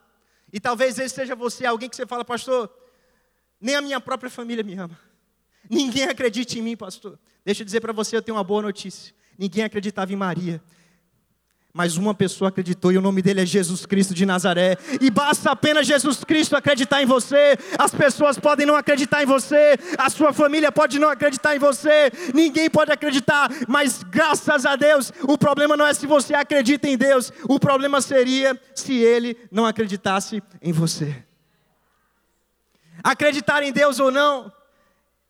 E 0.53 0.61
talvez 0.61 0.99
esse 0.99 1.15
seja 1.15 1.35
você, 1.35 1.65
alguém 1.65 1.89
que 1.89 1.97
você 1.97 2.07
fala, 2.07 2.25
pastor, 2.25 2.71
nem 3.61 3.75
a 3.75 3.81
minha 3.81 4.01
própria 4.01 4.31
família 4.31 4.63
me 4.63 4.75
ama. 4.75 4.99
Ninguém 5.69 6.05
acredita 6.05 6.59
em 6.59 6.63
mim, 6.63 6.77
pastor. 6.77 7.19
Deixa 7.45 7.63
eu 7.63 7.65
dizer 7.65 7.81
para 7.81 7.93
você, 7.93 8.17
eu 8.17 8.23
tenho 8.23 8.37
uma 8.37 8.45
boa 8.45 8.63
notícia. 8.63 9.15
Ninguém 9.39 9.65
acreditava 9.65 10.13
em 10.13 10.17
Maria. 10.17 10.63
Mas 11.75 11.97
uma 11.97 12.15
pessoa 12.15 12.51
acreditou 12.51 12.93
e 12.93 12.99
o 12.99 13.01
nome 13.01 13.23
dele 13.23 13.41
é 13.41 13.47
Jesus 13.47 13.87
Cristo 13.87 14.13
de 14.13 14.27
Nazaré. 14.27 14.77
E 15.01 15.11
basta 15.11 15.51
apenas 15.51 15.87
Jesus 15.87 16.23
Cristo 16.23 16.55
acreditar 16.55 17.03
em 17.03 17.07
você. 17.07 17.57
As 17.79 17.95
pessoas 17.95 18.39
podem 18.39 18.67
não 18.67 18.77
acreditar 18.77 19.23
em 19.23 19.27
você, 19.27 19.79
a 19.97 20.11
sua 20.11 20.35
família 20.35 20.71
pode 20.71 20.99
não 20.99 21.09
acreditar 21.09 21.57
em 21.57 21.59
você, 21.59 22.13
ninguém 22.35 22.69
pode 22.69 22.93
acreditar, 22.93 23.51
mas 23.67 24.03
graças 24.03 24.67
a 24.67 24.77
Deus, 24.77 25.13
o 25.23 25.39
problema 25.39 25.77
não 25.77 25.87
é 25.87 25.95
se 25.95 26.07
você 26.07 26.35
acredita 26.35 26.89
em 26.89 26.97
Deus, 26.97 27.33
o 27.49 27.59
problema 27.59 28.01
seria 28.03 28.61
se 28.75 28.95
ele 28.95 29.37
não 29.51 29.65
acreditasse 29.65 30.43
em 30.61 30.73
você. 30.73 31.25
Acreditar 33.03 33.63
em 33.63 33.73
Deus 33.73 33.99
ou 33.99 34.11
não, 34.11 34.53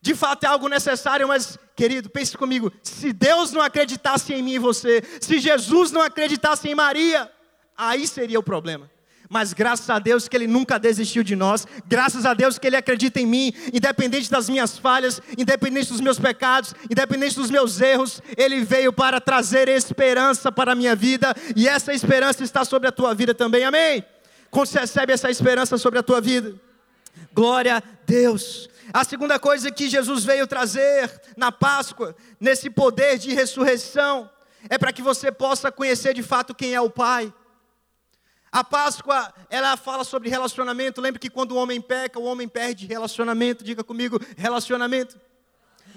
de 0.02 0.16
fato 0.16 0.42
é 0.42 0.49
algo 0.49 0.68
necessário, 0.68 1.28
mas 1.28 1.56
querido, 1.76 2.11
pense 2.11 2.37
comigo: 2.37 2.73
se 2.82 3.12
Deus 3.12 3.52
não 3.52 3.62
acreditasse 3.62 4.35
em 4.35 4.42
mim 4.42 4.54
e 4.54 4.59
você, 4.59 5.00
se 5.21 5.38
Jesus 5.38 5.92
não 5.92 6.02
acreditasse 6.02 6.68
em 6.68 6.75
Maria, 6.75 7.30
aí 7.76 8.06
seria 8.09 8.40
o 8.40 8.42
problema. 8.42 8.90
Mas 9.30 9.52
graças 9.54 9.88
a 9.88 9.99
Deus 10.00 10.28
que 10.28 10.37
Ele 10.37 10.49
nunca 10.49 10.78
desistiu 10.78 11.23
de 11.23 11.37
nós, 11.37 11.66
graças 11.87 12.26
a 12.26 12.35
Deus 12.35 12.59
que 12.59 12.66
Ele 12.66 12.76
acredita 12.76 13.21
em 13.21 13.25
mim, 13.25 13.54
independente 13.73 14.28
das 14.28 14.49
minhas 14.49 14.76
falhas, 14.76 15.23
independente 15.38 15.88
dos 15.88 16.00
meus 16.00 16.18
pecados, 16.18 16.75
independente 16.90 17.37
dos 17.37 17.49
meus 17.49 17.80
erros, 17.80 18.21
Ele 18.37 18.62
veio 18.62 18.92
para 18.92 19.21
trazer 19.21 19.68
esperança 19.68 20.50
para 20.50 20.73
a 20.73 20.75
minha 20.75 20.97
vida, 20.97 21.32
e 21.56 21.66
essa 21.66 21.94
esperança 21.94 22.42
está 22.42 22.64
sobre 22.64 22.88
a 22.88 22.92
tua 22.92 23.14
vida 23.14 23.32
também, 23.32 23.64
amém? 23.64 24.04
Quando 24.50 24.66
você 24.66 24.80
recebe 24.80 25.12
essa 25.12 25.30
esperança 25.30 25.78
sobre 25.78 25.99
a 25.99 26.02
tua 26.02 26.21
vida, 26.21 26.54
glória 27.32 27.76
a 27.76 27.82
Deus. 28.04 28.68
A 28.92 29.04
segunda 29.04 29.38
coisa 29.38 29.70
que 29.70 29.88
Jesus 29.88 30.24
veio 30.24 30.46
trazer 30.46 31.20
na 31.36 31.52
Páscoa, 31.52 32.16
nesse 32.40 32.70
poder 32.70 33.18
de 33.18 33.34
ressurreição, 33.34 34.30
é 34.68 34.78
para 34.78 34.92
que 34.92 35.02
você 35.02 35.30
possa 35.30 35.70
conhecer 35.70 36.14
de 36.14 36.22
fato 36.22 36.54
quem 36.54 36.74
é 36.74 36.80
o 36.80 36.90
Pai. 36.90 37.32
A 38.50 38.62
Páscoa, 38.62 39.32
ela 39.48 39.76
fala 39.76 40.04
sobre 40.04 40.28
relacionamento. 40.28 41.00
Lembre 41.00 41.18
que 41.18 41.30
quando 41.30 41.52
o 41.52 41.56
homem 41.56 41.80
peca, 41.80 42.18
o 42.18 42.24
homem 42.24 42.46
perde 42.46 42.86
relacionamento. 42.86 43.64
Diga 43.64 43.82
comigo, 43.82 44.20
relacionamento. 44.36 45.18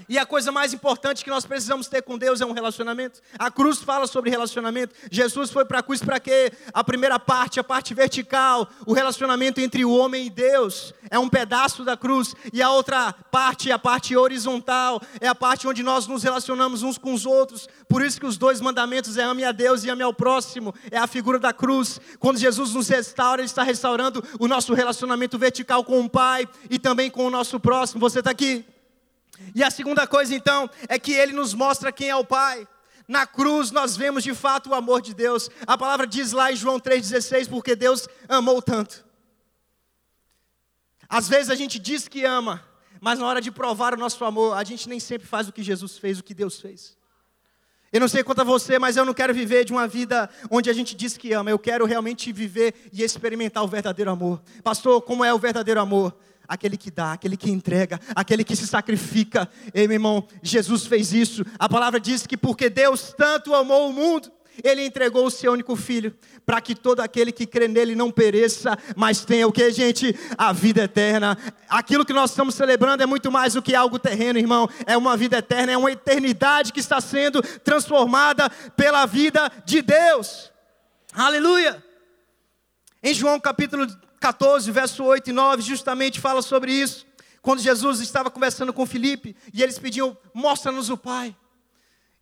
E 0.07 0.17
a 0.17 0.25
coisa 0.25 0.51
mais 0.51 0.73
importante 0.73 1.23
que 1.23 1.29
nós 1.29 1.45
precisamos 1.45 1.87
ter 1.87 2.01
com 2.01 2.17
Deus 2.17 2.41
é 2.41 2.45
um 2.45 2.51
relacionamento. 2.51 3.21
A 3.37 3.49
cruz 3.49 3.81
fala 3.81 4.07
sobre 4.07 4.29
relacionamento. 4.29 4.95
Jesus 5.11 5.49
foi 5.49 5.65
para 5.65 5.79
a 5.79 5.83
cruz 5.83 6.01
para 6.01 6.19
quê? 6.19 6.51
A 6.73 6.83
primeira 6.83 7.19
parte, 7.19 7.59
a 7.59 7.63
parte 7.63 7.93
vertical, 7.93 8.69
o 8.85 8.93
relacionamento 8.93 9.59
entre 9.59 9.83
o 9.83 9.91
homem 9.91 10.27
e 10.27 10.29
Deus, 10.29 10.93
é 11.09 11.17
um 11.17 11.29
pedaço 11.29 11.83
da 11.83 11.97
cruz. 11.97 12.35
E 12.53 12.61
a 12.61 12.69
outra 12.69 13.13
parte, 13.31 13.71
a 13.71 13.79
parte 13.79 14.15
horizontal, 14.15 15.01
é 15.19 15.27
a 15.27 15.35
parte 15.35 15.67
onde 15.67 15.81
nós 15.81 16.07
nos 16.07 16.23
relacionamos 16.23 16.83
uns 16.83 16.97
com 16.97 17.13
os 17.13 17.25
outros. 17.25 17.67
Por 17.87 18.03
isso 18.03 18.19
que 18.19 18.25
os 18.25 18.37
dois 18.37 18.61
mandamentos 18.61 19.17
é 19.17 19.23
ame 19.23 19.43
a 19.43 19.51
Deus 19.51 19.83
e 19.83 19.89
ame 19.89 20.03
ao 20.03 20.13
próximo. 20.13 20.73
É 20.91 20.97
a 20.97 21.07
figura 21.07 21.39
da 21.39 21.53
cruz. 21.53 21.99
Quando 22.19 22.37
Jesus 22.37 22.73
nos 22.73 22.87
restaura, 22.87 23.41
Ele 23.41 23.47
está 23.47 23.63
restaurando 23.63 24.23
o 24.39 24.47
nosso 24.47 24.73
relacionamento 24.73 25.37
vertical 25.37 25.83
com 25.83 26.01
o 26.01 26.09
Pai 26.09 26.47
e 26.69 26.77
também 26.77 27.09
com 27.09 27.25
o 27.25 27.31
nosso 27.31 27.59
próximo. 27.59 27.99
Você 27.99 28.19
está 28.19 28.31
aqui? 28.31 28.65
E 29.53 29.63
a 29.63 29.71
segunda 29.71 30.07
coisa 30.07 30.33
então 30.33 30.69
é 30.87 30.97
que 30.97 31.13
ele 31.13 31.33
nos 31.33 31.53
mostra 31.53 31.91
quem 31.91 32.09
é 32.09 32.15
o 32.15 32.25
Pai. 32.25 32.67
Na 33.07 33.27
cruz 33.27 33.71
nós 33.71 33.95
vemos 33.95 34.23
de 34.23 34.33
fato 34.33 34.69
o 34.69 34.73
amor 34.73 35.01
de 35.01 35.13
Deus. 35.13 35.49
A 35.67 35.77
palavra 35.77 36.07
diz 36.07 36.31
lá 36.31 36.51
em 36.51 36.55
João 36.55 36.79
3,16: 36.79 37.49
porque 37.49 37.75
Deus 37.75 38.07
amou 38.27 38.61
tanto. 38.61 39.05
Às 41.07 41.27
vezes 41.27 41.49
a 41.49 41.55
gente 41.55 41.77
diz 41.77 42.07
que 42.07 42.25
ama, 42.25 42.63
mas 42.99 43.19
na 43.19 43.27
hora 43.27 43.39
de 43.39 43.51
provar 43.51 43.93
o 43.93 43.97
nosso 43.97 44.23
amor, 44.25 44.57
a 44.57 44.63
gente 44.63 44.89
nem 44.89 44.99
sempre 44.99 45.27
faz 45.27 45.47
o 45.47 45.53
que 45.53 45.61
Jesus 45.61 45.97
fez, 45.97 46.19
o 46.19 46.23
que 46.23 46.33
Deus 46.33 46.59
fez. 46.59 46.97
Eu 47.93 47.99
não 48.01 48.07
sei 48.07 48.23
quanto 48.23 48.41
a 48.41 48.43
você, 48.43 48.77
mas 48.77 48.97
eu 48.97 49.05
não 49.05 49.13
quero 49.13 49.33
viver 49.33 49.63
de 49.63 49.71
uma 49.71 49.87
vida 49.87 50.29
onde 50.49 50.69
a 50.69 50.73
gente 50.73 50.95
diz 50.95 51.15
que 51.15 51.31
ama. 51.31 51.49
Eu 51.49 51.59
quero 51.59 51.85
realmente 51.85 52.31
viver 52.33 52.73
e 52.91 53.03
experimentar 53.03 53.63
o 53.63 53.67
verdadeiro 53.67 54.11
amor. 54.11 54.41
Pastor, 54.63 55.01
como 55.01 55.23
é 55.23 55.33
o 55.33 55.39
verdadeiro 55.39 55.79
amor? 55.79 56.13
Aquele 56.47 56.77
que 56.77 56.91
dá, 56.91 57.13
aquele 57.13 57.37
que 57.37 57.51
entrega, 57.51 57.99
aquele 58.15 58.43
que 58.43 58.55
se 58.55 58.67
sacrifica. 58.67 59.49
Ei, 59.73 59.87
meu 59.87 59.95
irmão, 59.95 60.27
Jesus 60.41 60.85
fez 60.85 61.13
isso. 61.13 61.45
A 61.57 61.67
palavra 61.67 61.99
diz 61.99 62.25
que 62.25 62.37
porque 62.37 62.69
Deus 62.69 63.13
tanto 63.17 63.53
amou 63.53 63.89
o 63.89 63.93
mundo, 63.93 64.31
ele 64.63 64.85
entregou 64.85 65.25
o 65.25 65.31
seu 65.31 65.51
único 65.51 65.75
filho, 65.75 66.15
para 66.45 66.61
que 66.61 66.75
todo 66.75 66.99
aquele 66.99 67.31
que 67.31 67.45
crê 67.45 67.67
nele 67.67 67.95
não 67.95 68.11
pereça, 68.11 68.77
mas 68.95 69.25
tenha 69.25 69.47
o 69.47 69.51
que, 69.51 69.69
gente? 69.71 70.15
A 70.37 70.53
vida 70.53 70.83
eterna. 70.83 71.37
Aquilo 71.67 72.05
que 72.05 72.13
nós 72.13 72.29
estamos 72.29 72.55
celebrando 72.55 73.03
é 73.03 73.05
muito 73.05 73.31
mais 73.31 73.53
do 73.53 73.61
que 73.61 73.75
algo 73.75 73.97
terreno, 73.97 74.39
irmão. 74.39 74.69
É 74.85 74.95
uma 74.95 75.17
vida 75.17 75.37
eterna, 75.37 75.73
é 75.73 75.77
uma 75.77 75.91
eternidade 75.91 76.71
que 76.71 76.79
está 76.79 77.01
sendo 77.01 77.41
transformada 77.41 78.49
pela 78.77 79.05
vida 79.05 79.51
de 79.65 79.81
Deus. 79.81 80.51
Aleluia! 81.13 81.83
Em 83.01 83.13
João 83.13 83.39
capítulo 83.39 83.87
14, 84.19 84.71
verso 84.71 85.03
8 85.03 85.29
e 85.29 85.33
9, 85.33 85.61
justamente 85.61 86.19
fala 86.19 86.41
sobre 86.41 86.71
isso. 86.71 87.05
Quando 87.41 87.61
Jesus 87.61 87.99
estava 87.99 88.31
conversando 88.31 88.73
com 88.73 88.85
Filipe 88.85 89.35
e 89.53 89.61
eles 89.61 89.77
pediam: 89.77 90.17
Mostra-nos 90.33 90.89
o 90.89 90.97
Pai. 90.97 91.35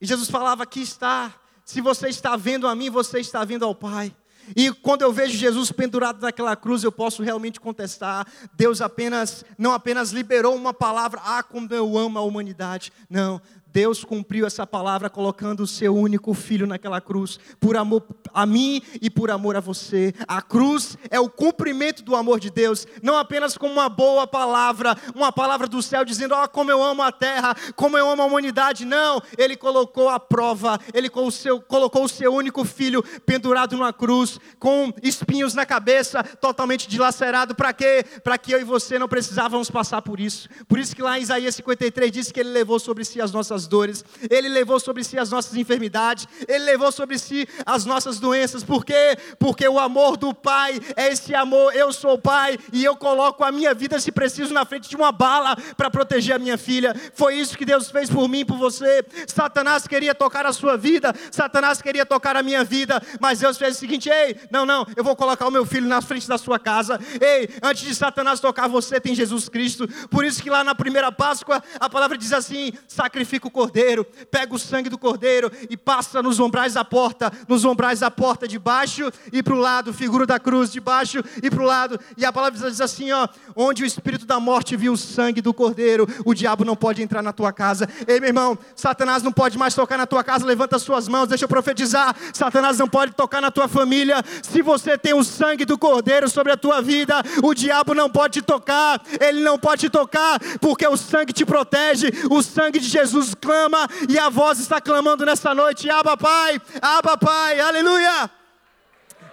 E 0.02 0.06
Jesus 0.06 0.30
falava: 0.30 0.64
Aqui 0.64 0.82
está 0.82 1.34
se 1.66 1.80
você 1.80 2.10
está 2.10 2.36
vendo 2.36 2.68
a 2.68 2.76
mim, 2.76 2.90
você 2.90 3.20
está 3.20 3.44
vendo 3.46 3.64
ao 3.64 3.74
Pai. 3.74 4.14
E 4.56 4.72
quando 4.72 5.04
eu 5.04 5.14
vejo 5.14 5.38
Jesus 5.38 5.72
pendurado 5.72 6.22
naquela 6.22 6.56
cruz, 6.56 6.84
eu 6.84 6.92
posso 6.92 7.24
realmente 7.24 7.62
contestar. 7.62 8.28
Deus 8.54 8.82
apenas 8.82 9.46
não 9.58 9.72
apenas 9.72 10.12
liberou 10.12 10.54
uma 10.54 10.74
palavra, 10.74 11.22
ah, 11.24 11.42
como 11.42 11.74
eu 11.74 11.98
amo 11.98 12.20
a 12.20 12.22
humanidade. 12.22 12.92
Não, 13.10 13.42
Deus 13.74 14.04
cumpriu 14.04 14.46
essa 14.46 14.68
palavra 14.68 15.10
colocando 15.10 15.62
o 15.62 15.68
seu 15.68 15.96
único 15.96 16.36
filho 16.36 16.68
naquela 16.68 17.02
cruz, 17.02 17.40
por 17.60 17.76
amor 17.76 18.04
a 18.32 18.46
mim 18.46 18.84
e 19.02 19.10
por 19.10 19.32
amor 19.32 19.56
a 19.56 19.60
você. 19.60 20.14
A 20.28 20.44
cruz 20.44 20.96
é 21.10 21.20
o 21.20 21.28
cumprimento 21.28 22.04
do 22.04 22.16
amor 22.16 22.40
de 22.40 22.52
Deus, 22.52 22.86
não 23.02 23.18
apenas 23.18 23.58
como 23.58 23.74
uma 23.74 23.90
boa 23.90 24.28
palavra, 24.28 24.96
uma 25.16 25.32
palavra 25.32 25.68
do 25.68 25.82
céu 25.82 26.06
dizendo, 26.06 26.36
ó, 26.36 26.44
oh, 26.44 26.48
como 26.48 26.70
eu 26.70 26.84
amo 26.84 27.02
a 27.02 27.12
terra, 27.12 27.56
como 27.76 27.98
eu 27.98 28.08
amo 28.08 28.22
a 28.22 28.26
humanidade. 28.26 28.86
Não, 28.86 29.20
ele 29.36 29.58
colocou 29.58 30.08
a 30.08 30.20
prova, 30.20 30.80
ele 30.94 31.10
colocou 31.10 31.30
o 31.30 31.32
seu, 31.32 31.62
colocou 31.62 32.04
o 32.04 32.10
seu 32.10 32.34
único 32.34 32.64
filho 32.66 33.02
pendurado 33.26 33.76
numa 33.76 33.94
cruz, 33.94 34.40
com 34.60 34.94
espinhos 35.02 35.54
na 35.54 35.66
cabeça, 35.66 36.24
totalmente 36.24 36.88
dilacerado. 36.88 37.56
Para 37.56 37.74
quê? 37.74 38.06
Para 38.24 38.38
que 38.38 38.52
eu 38.52 38.60
e 38.60 38.64
você 38.64 39.00
não 39.00 39.08
precisávamos 39.08 39.72
passar 39.72 40.02
por 40.02 40.20
isso. 40.20 40.48
Por 40.68 40.78
isso 40.78 40.96
que 40.96 41.02
lá 41.02 41.18
em 41.18 41.24
Isaías 41.24 41.56
53 41.56 42.12
diz 42.12 42.32
que 42.32 42.40
ele 42.40 42.50
levou 42.50 42.80
sobre 42.80 43.04
si 43.06 43.22
as 43.22 43.32
nossas 43.32 43.63
nossas 43.64 43.68
dores, 43.68 44.06
Ele 44.30 44.50
levou 44.50 44.80
sobre 44.80 45.04
si 45.04 45.18
as 45.18 45.30
nossas 45.30 45.56
enfermidades, 45.56 46.28
Ele 46.48 46.66
levou 46.66 46.92
sobre 46.92 47.18
si 47.18 47.48
as 47.66 47.86
nossas 47.86 48.20
doenças. 48.20 48.64
Por 48.64 48.86
quê? 48.86 49.18
Porque 49.40 49.68
o 49.68 49.80
amor 49.80 50.18
do 50.18 50.34
Pai 50.34 50.80
é 50.96 51.10
esse 51.10 51.34
amor. 51.34 51.74
Eu 51.76 51.92
sou 51.92 52.14
o 52.14 52.18
Pai 52.18 52.58
e 52.72 52.84
eu 52.84 52.96
coloco 52.96 53.44
a 53.44 53.52
minha 53.52 53.74
vida, 53.74 54.00
se 54.00 54.12
preciso, 54.12 54.54
na 54.54 54.66
frente 54.66 54.90
de 54.90 54.96
uma 54.96 55.12
bala 55.12 55.56
para 55.78 55.90
proteger 55.90 56.36
a 56.36 56.40
minha 56.40 56.58
filha. 56.58 56.96
Foi 57.14 57.36
isso 57.36 57.58
que 57.58 57.66
Deus 57.66 57.90
fez 57.90 58.10
por 58.10 58.28
mim 58.28 58.46
por 58.46 58.58
você. 58.58 59.06
Satanás 59.28 59.88
queria 59.88 60.14
tocar 60.14 60.46
a 60.46 60.54
sua 60.54 60.78
vida, 60.78 61.14
Satanás 61.32 61.82
queria 61.82 62.06
tocar 62.06 62.36
a 62.36 62.44
minha 62.44 62.64
vida, 62.64 63.02
mas 63.20 63.40
Deus 63.40 63.58
fez 63.58 63.78
o 63.78 63.80
seguinte: 63.80 64.10
ei, 64.10 64.38
não, 64.52 64.66
não, 64.66 64.86
eu 64.96 65.04
vou 65.04 65.16
colocar 65.16 65.48
o 65.48 65.52
meu 65.52 65.66
filho 65.66 65.88
na 65.88 66.02
frente 66.02 66.28
da 66.28 66.38
sua 66.38 66.60
casa. 66.60 67.00
Ei, 67.20 67.50
antes 67.62 67.84
de 67.84 67.96
Satanás 67.96 68.40
tocar 68.40 68.68
você, 68.68 69.00
tem 69.00 69.16
Jesus 69.16 69.50
Cristo. 69.50 69.88
Por 70.10 70.26
isso 70.26 70.42
que 70.42 70.50
lá 70.50 70.64
na 70.64 70.76
primeira 70.76 71.12
Páscoa, 71.12 71.64
a 71.80 71.90
palavra 71.90 72.18
diz 72.18 72.34
assim: 72.34 72.74
sacrifica 72.88 73.48
o 73.48 73.52
cordeiro, 73.54 74.04
pega 74.30 74.54
o 74.54 74.60
sangue 74.60 74.90
do 74.90 74.98
cordeiro 74.98 75.52
e 75.70 75.78
passa 75.78 76.22
nos 76.22 76.40
umbrais 76.40 76.74
da 76.74 76.84
porta, 76.84 77.32
nos 77.48 77.64
umbrais 77.64 78.00
da 78.00 78.12
porta 78.12 78.48
de 78.48 78.58
baixo 78.58 79.12
e 79.32 79.42
para 79.44 79.54
o 79.54 79.58
lado, 79.58 79.94
figura 79.94 80.26
da 80.26 80.40
cruz, 80.40 80.72
de 80.72 80.82
baixo 80.82 81.24
e 81.42 81.50
para 81.50 81.62
o 81.62 81.66
lado. 81.66 82.00
E 82.18 82.26
a 82.26 82.34
palavra 82.34 82.60
diz 82.60 82.82
assim: 82.82 83.12
ó, 83.12 83.28
onde 83.56 83.84
o 83.84 83.86
espírito 83.86 84.26
da 84.26 84.40
morte 84.40 84.76
viu 84.76 84.94
o 84.94 84.98
sangue 84.98 85.42
do 85.42 85.54
cordeiro, 85.54 86.08
o 86.26 86.34
diabo 86.34 86.66
não 86.66 86.76
pode 86.76 87.02
entrar 87.02 87.22
na 87.22 87.32
tua 87.32 87.54
casa. 87.54 87.88
Ei, 88.08 88.20
meu 88.20 88.30
irmão, 88.30 88.58
Satanás 88.76 89.22
não 89.22 89.32
pode 89.32 89.58
mais 89.58 89.76
tocar 89.76 89.98
na 89.98 90.08
tua 90.08 90.24
casa, 90.24 90.46
levanta 90.46 90.80
suas 90.80 91.08
mãos, 91.08 91.28
deixa 91.28 91.46
eu 91.46 91.50
profetizar. 91.50 92.16
Satanás 92.34 92.80
não 92.80 92.90
pode 92.90 93.14
tocar 93.14 93.42
na 93.42 93.52
tua 93.52 93.68
família. 93.68 94.24
Se 94.42 94.62
você 94.62 94.98
tem 94.98 95.14
o 95.14 95.24
sangue 95.24 95.64
do 95.64 95.78
cordeiro 95.78 96.28
sobre 96.28 96.52
a 96.52 96.58
tua 96.58 96.82
vida, 96.82 97.22
o 97.44 97.54
diabo 97.54 97.94
não 97.94 98.10
pode 98.10 98.34
te 98.34 98.42
tocar, 98.42 99.02
ele 99.20 99.42
não 99.42 99.60
pode 99.60 99.82
te 99.82 99.90
tocar, 99.90 100.40
porque 100.60 100.88
o 100.88 100.98
sangue 100.98 101.32
te 101.32 101.46
protege, 101.46 102.10
o 102.32 102.42
sangue 102.42 102.80
de 102.80 102.88
Jesus 102.88 103.36
clama 103.44 103.90
e 104.10 104.18
a 104.18 104.30
voz 104.30 104.58
está 104.60 104.80
clamando 104.80 105.26
nessa 105.26 105.54
noite: 105.54 105.90
Abba 105.90 106.16
Pai, 106.16 106.62
Abba 106.82 107.18
Pai, 107.18 107.60
aleluia, 107.60 108.32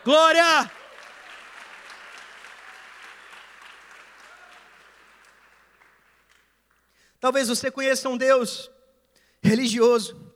glória. 0.04 0.70
Talvez 7.20 7.48
você 7.48 7.70
conheça 7.70 8.08
um 8.08 8.16
Deus 8.16 8.70
religioso, 9.42 10.34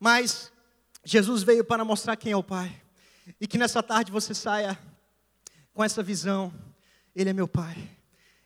mas 0.00 0.50
Jesus 1.04 1.42
veio 1.42 1.64
para 1.64 1.84
mostrar 1.84 2.16
quem 2.16 2.32
é 2.32 2.36
o 2.36 2.42
Pai, 2.42 2.82
e 3.40 3.46
que 3.46 3.58
nessa 3.58 3.82
tarde 3.82 4.10
você 4.10 4.34
saia 4.34 4.76
com 5.72 5.84
essa 5.84 6.02
visão: 6.02 6.52
Ele 7.14 7.30
é 7.30 7.32
meu 7.32 7.46
Pai. 7.46 7.97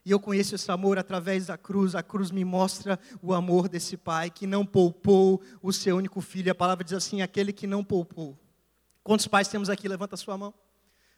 E 0.04 0.10
eu 0.10 0.18
conheço 0.18 0.54
esse 0.54 0.70
amor 0.70 0.98
através 0.98 1.46
da 1.46 1.56
cruz. 1.56 1.94
A 1.94 2.02
cruz 2.02 2.30
me 2.30 2.44
mostra 2.44 2.98
o 3.20 3.32
amor 3.32 3.68
desse 3.68 3.96
pai 3.96 4.30
que 4.30 4.46
não 4.46 4.66
poupou 4.66 5.40
o 5.62 5.72
seu 5.72 5.96
único 5.96 6.20
filho. 6.20 6.50
A 6.50 6.54
palavra 6.54 6.84
diz 6.84 6.92
assim: 6.92 7.22
aquele 7.22 7.52
que 7.52 7.66
não 7.66 7.84
poupou. 7.84 8.38
Quantos 9.02 9.28
pais 9.28 9.48
temos 9.48 9.70
aqui? 9.70 9.86
Levanta 9.86 10.14
a 10.14 10.18
sua 10.18 10.36
mão. 10.36 10.52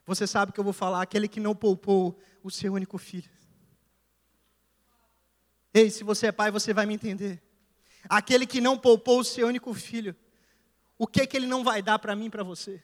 Você 0.06 0.26
sabe 0.26 0.52
que 0.52 0.60
eu 0.60 0.64
vou 0.64 0.72
falar: 0.72 1.00
aquele 1.00 1.28
que 1.28 1.40
não 1.40 1.54
poupou 1.54 2.18
o 2.42 2.50
seu 2.50 2.74
único 2.74 2.98
filho. 2.98 3.30
Ei, 5.72 5.90
se 5.90 6.04
você 6.04 6.28
é 6.28 6.32
pai, 6.32 6.50
você 6.50 6.72
vai 6.72 6.86
me 6.86 6.94
entender. 6.94 7.42
Aquele 8.08 8.46
que 8.46 8.60
não 8.60 8.78
poupou 8.78 9.20
o 9.20 9.24
seu 9.24 9.48
único 9.48 9.72
filho, 9.72 10.14
o 10.98 11.06
que 11.06 11.26
que 11.26 11.36
ele 11.36 11.46
não 11.46 11.64
vai 11.64 11.82
dar 11.82 11.98
para 11.98 12.14
mim 12.14 12.28
para 12.28 12.44
você? 12.44 12.82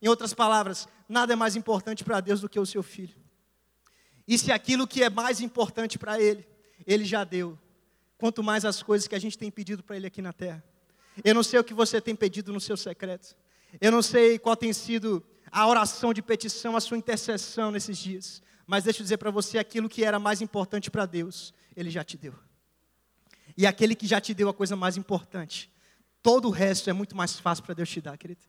Em 0.00 0.08
outras 0.08 0.32
palavras, 0.32 0.88
nada 1.08 1.32
é 1.32 1.36
mais 1.36 1.54
importante 1.54 2.02
para 2.02 2.20
Deus 2.20 2.40
do 2.40 2.48
que 2.48 2.58
o 2.58 2.64
seu 2.64 2.82
filho. 2.82 3.21
E 4.26 4.38
se 4.38 4.52
aquilo 4.52 4.86
que 4.86 5.02
é 5.02 5.10
mais 5.10 5.40
importante 5.40 5.98
para 5.98 6.20
Ele, 6.20 6.46
Ele 6.86 7.04
já 7.04 7.24
deu, 7.24 7.58
quanto 8.18 8.42
mais 8.42 8.64
as 8.64 8.82
coisas 8.82 9.08
que 9.08 9.14
a 9.14 9.18
gente 9.18 9.36
tem 9.36 9.50
pedido 9.50 9.82
para 9.82 9.96
Ele 9.96 10.06
aqui 10.06 10.22
na 10.22 10.32
terra. 10.32 10.62
Eu 11.24 11.34
não 11.34 11.42
sei 11.42 11.58
o 11.58 11.64
que 11.64 11.74
você 11.74 12.00
tem 12.00 12.14
pedido 12.14 12.52
no 12.52 12.60
seu 12.60 12.76
secreto. 12.76 13.36
Eu 13.80 13.90
não 13.90 14.02
sei 14.02 14.38
qual 14.38 14.56
tem 14.56 14.72
sido 14.72 15.24
a 15.50 15.66
oração 15.66 16.14
de 16.14 16.22
petição, 16.22 16.76
a 16.76 16.80
sua 16.80 16.96
intercessão 16.96 17.70
nesses 17.70 17.98
dias. 17.98 18.42
Mas 18.66 18.84
deixa 18.84 19.00
eu 19.00 19.02
dizer 19.02 19.18
para 19.18 19.30
você 19.30 19.58
aquilo 19.58 19.88
que 19.88 20.04
era 20.04 20.18
mais 20.18 20.40
importante 20.40 20.90
para 20.90 21.04
Deus, 21.04 21.52
Ele 21.76 21.90
já 21.90 22.04
te 22.04 22.16
deu. 22.16 22.34
E 23.56 23.66
aquele 23.66 23.94
que 23.94 24.06
já 24.06 24.20
te 24.20 24.32
deu 24.32 24.48
a 24.48 24.54
coisa 24.54 24.74
mais 24.76 24.96
importante, 24.96 25.70
todo 26.22 26.48
o 26.48 26.50
resto 26.50 26.88
é 26.88 26.92
muito 26.92 27.16
mais 27.16 27.38
fácil 27.38 27.64
para 27.64 27.74
Deus 27.74 27.90
te 27.90 28.00
dar, 28.00 28.16
querido. 28.16 28.40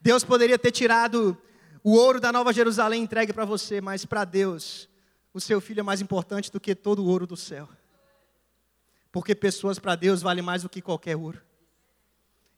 Deus 0.00 0.22
poderia 0.22 0.58
ter 0.58 0.70
tirado 0.70 1.36
o 1.82 1.94
ouro 1.94 2.20
da 2.20 2.30
Nova 2.30 2.52
Jerusalém 2.52 3.02
entregue 3.02 3.32
para 3.32 3.44
você, 3.44 3.80
mas 3.80 4.04
para 4.04 4.24
Deus, 4.24 4.88
o 5.34 5.40
seu 5.40 5.60
filho 5.60 5.80
é 5.80 5.82
mais 5.82 6.00
importante 6.00 6.50
do 6.50 6.60
que 6.60 6.74
todo 6.74 7.02
o 7.02 7.06
ouro 7.06 7.26
do 7.26 7.36
céu. 7.36 7.68
Porque 9.10 9.34
pessoas 9.34 9.78
para 9.78 9.94
Deus 9.94 10.22
valem 10.22 10.42
mais 10.42 10.62
do 10.62 10.68
que 10.68 10.80
qualquer 10.80 11.16
ouro. 11.16 11.40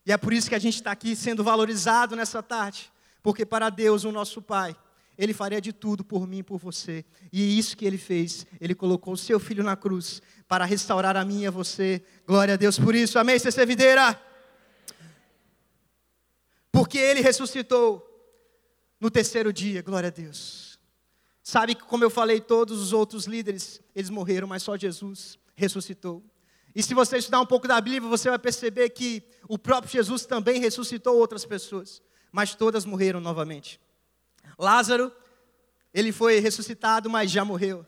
E 0.07 0.12
é 0.12 0.16
por 0.16 0.33
isso 0.33 0.49
que 0.49 0.54
a 0.54 0.59
gente 0.59 0.75
está 0.75 0.93
aqui 0.93 1.16
sendo 1.16 1.43
valorizado 1.43 2.14
nessa 2.14 2.43
tarde. 2.43 2.93
Porque 3.23 3.47
para 3.47 3.71
Deus, 3.71 4.04
o 4.04 4.12
nosso 4.12 4.43
Pai, 4.43 4.76
Ele 5.16 5.33
faria 5.33 5.61
de 5.61 5.73
tudo 5.73 6.04
por 6.04 6.26
mim 6.26 6.38
e 6.38 6.43
por 6.43 6.59
você. 6.59 7.04
E 7.33 7.43
é 7.43 7.47
isso 7.47 7.76
que 7.76 7.87
Ele 7.87 7.97
fez. 7.97 8.47
Ele 8.61 8.75
colocou 8.75 9.14
o 9.14 9.16
seu 9.16 9.40
filho 9.40 9.64
na 9.64 9.76
cruz 9.76 10.21
para 10.47 10.64
restaurar 10.64 11.16
a 11.16 11.25
mim 11.25 11.43
e 11.43 11.47
a 11.47 11.50
você. 11.50 12.02
Glória 12.26 12.54
a 12.54 12.57
Deus 12.57 12.78
por 12.78 12.95
isso. 12.95 13.19
Amém, 13.19 13.38
CC 13.38 13.64
Videira. 13.64 14.21
Porque 16.71 16.99
Ele 16.99 17.21
ressuscitou 17.21 18.07
no 19.00 19.11
terceiro 19.11 19.52
dia. 19.52 19.81
Glória 19.81 20.09
a 20.09 20.12
Deus. 20.12 20.74
Sabe 21.46 21.74
que, 21.74 21.84
como 21.84 22.02
eu 22.02 22.08
falei, 22.08 22.40
todos 22.40 22.80
os 22.80 22.94
outros 22.94 23.26
líderes, 23.26 23.78
eles 23.94 24.08
morreram, 24.08 24.48
mas 24.48 24.62
só 24.62 24.78
Jesus 24.78 25.38
ressuscitou. 25.54 26.24
E 26.74 26.82
se 26.82 26.94
você 26.94 27.18
estudar 27.18 27.38
um 27.38 27.44
pouco 27.46 27.68
da 27.68 27.78
Bíblia, 27.82 28.08
você 28.08 28.30
vai 28.30 28.38
perceber 28.38 28.88
que 28.88 29.22
o 29.46 29.58
próprio 29.58 29.92
Jesus 29.92 30.24
também 30.24 30.58
ressuscitou 30.58 31.18
outras 31.18 31.44
pessoas, 31.44 32.02
mas 32.32 32.54
todas 32.54 32.86
morreram 32.86 33.20
novamente. 33.20 33.78
Lázaro, 34.58 35.12
ele 35.92 36.12
foi 36.12 36.40
ressuscitado, 36.40 37.10
mas 37.10 37.30
já 37.30 37.44
morreu. 37.44 37.84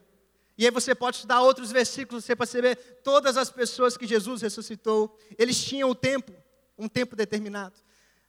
E 0.58 0.66
aí 0.66 0.70
você 0.70 0.94
pode 0.94 1.16
estudar 1.16 1.40
outros 1.40 1.72
versículos, 1.72 2.26
você 2.26 2.36
perceber 2.36 2.76
todas 3.02 3.38
as 3.38 3.48
pessoas 3.48 3.96
que 3.96 4.06
Jesus 4.06 4.42
ressuscitou, 4.42 5.18
eles 5.38 5.64
tinham 5.64 5.88
o 5.88 5.94
tempo, 5.94 6.30
um 6.76 6.88
tempo 6.88 7.16
determinado. 7.16 7.80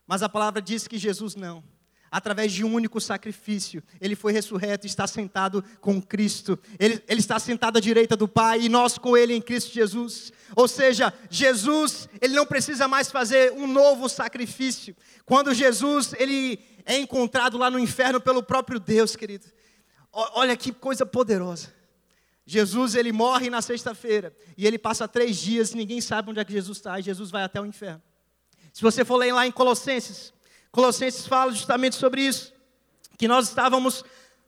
Mas 0.08 0.24
a 0.24 0.30
palavra 0.30 0.62
diz 0.62 0.88
que 0.88 0.98
Jesus 0.98 1.36
não. 1.36 1.62
Através 2.10 2.54
de 2.54 2.64
um 2.64 2.74
único 2.74 3.02
sacrifício, 3.02 3.84
ele 4.00 4.16
foi 4.16 4.32
ressurreto 4.32 4.86
e 4.86 4.90
está 4.90 5.06
sentado 5.06 5.64
com 5.82 6.02
Cristo. 6.02 6.58
Ele, 6.80 7.04
ele 7.08 7.20
está 7.20 7.38
sentado 7.38 7.78
à 7.78 7.82
direita 7.82 8.16
do 8.16 8.28
Pai 8.28 8.62
e 8.62 8.70
nós 8.70 8.98
com 8.98 9.18
ele 9.18 9.34
em 9.34 9.42
Cristo 9.42 9.74
Jesus. 9.74 10.32
Ou 10.56 10.68
seja, 10.68 11.14
Jesus, 11.30 12.08
ele 12.22 12.34
não 12.34 12.46
precisa 12.46 12.88
mais 12.88 13.12
fazer 13.12 13.52
um 13.54 13.68
novo 13.68 14.08
sacrifício. 14.08 14.96
Quando 15.26 15.54
Jesus, 15.54 16.14
ele 16.18 16.60
é 16.86 16.98
encontrado 16.98 17.58
lá 17.58 17.70
no 17.70 17.78
inferno 17.78 18.22
pelo 18.22 18.42
próprio 18.42 18.80
Deus, 18.80 19.16
querido. 19.16 19.46
Olha 20.12 20.56
que 20.56 20.72
coisa 20.72 21.06
poderosa. 21.06 21.76
Jesus 22.46 22.96
ele 22.96 23.12
morre 23.12 23.50
na 23.50 23.62
sexta-feira 23.62 24.34
e 24.58 24.66
ele 24.66 24.80
passa 24.80 25.06
três 25.06 25.36
dias, 25.36 25.74
ninguém 25.74 26.00
sabe 26.00 26.30
onde 26.30 26.40
é 26.40 26.46
que 26.46 26.54
Jesus 26.54 26.78
está, 26.78 26.98
e 26.98 27.04
Jesus 27.04 27.30
vai 27.30 27.44
até 27.44 27.60
o 27.60 27.66
inferno. 27.66 28.02
Se 28.72 28.82
você 28.82 29.04
for 29.04 29.18
ler 29.18 29.34
lá 29.34 29.46
em 29.46 29.52
Colossenses, 29.52 30.34
Colossenses 30.78 31.26
fala 31.26 31.52
justamente 31.52 31.96
sobre 31.96 32.22
isso, 32.22 32.54
que 33.18 33.28
nós 33.28 33.48
estávamos 33.48 34.06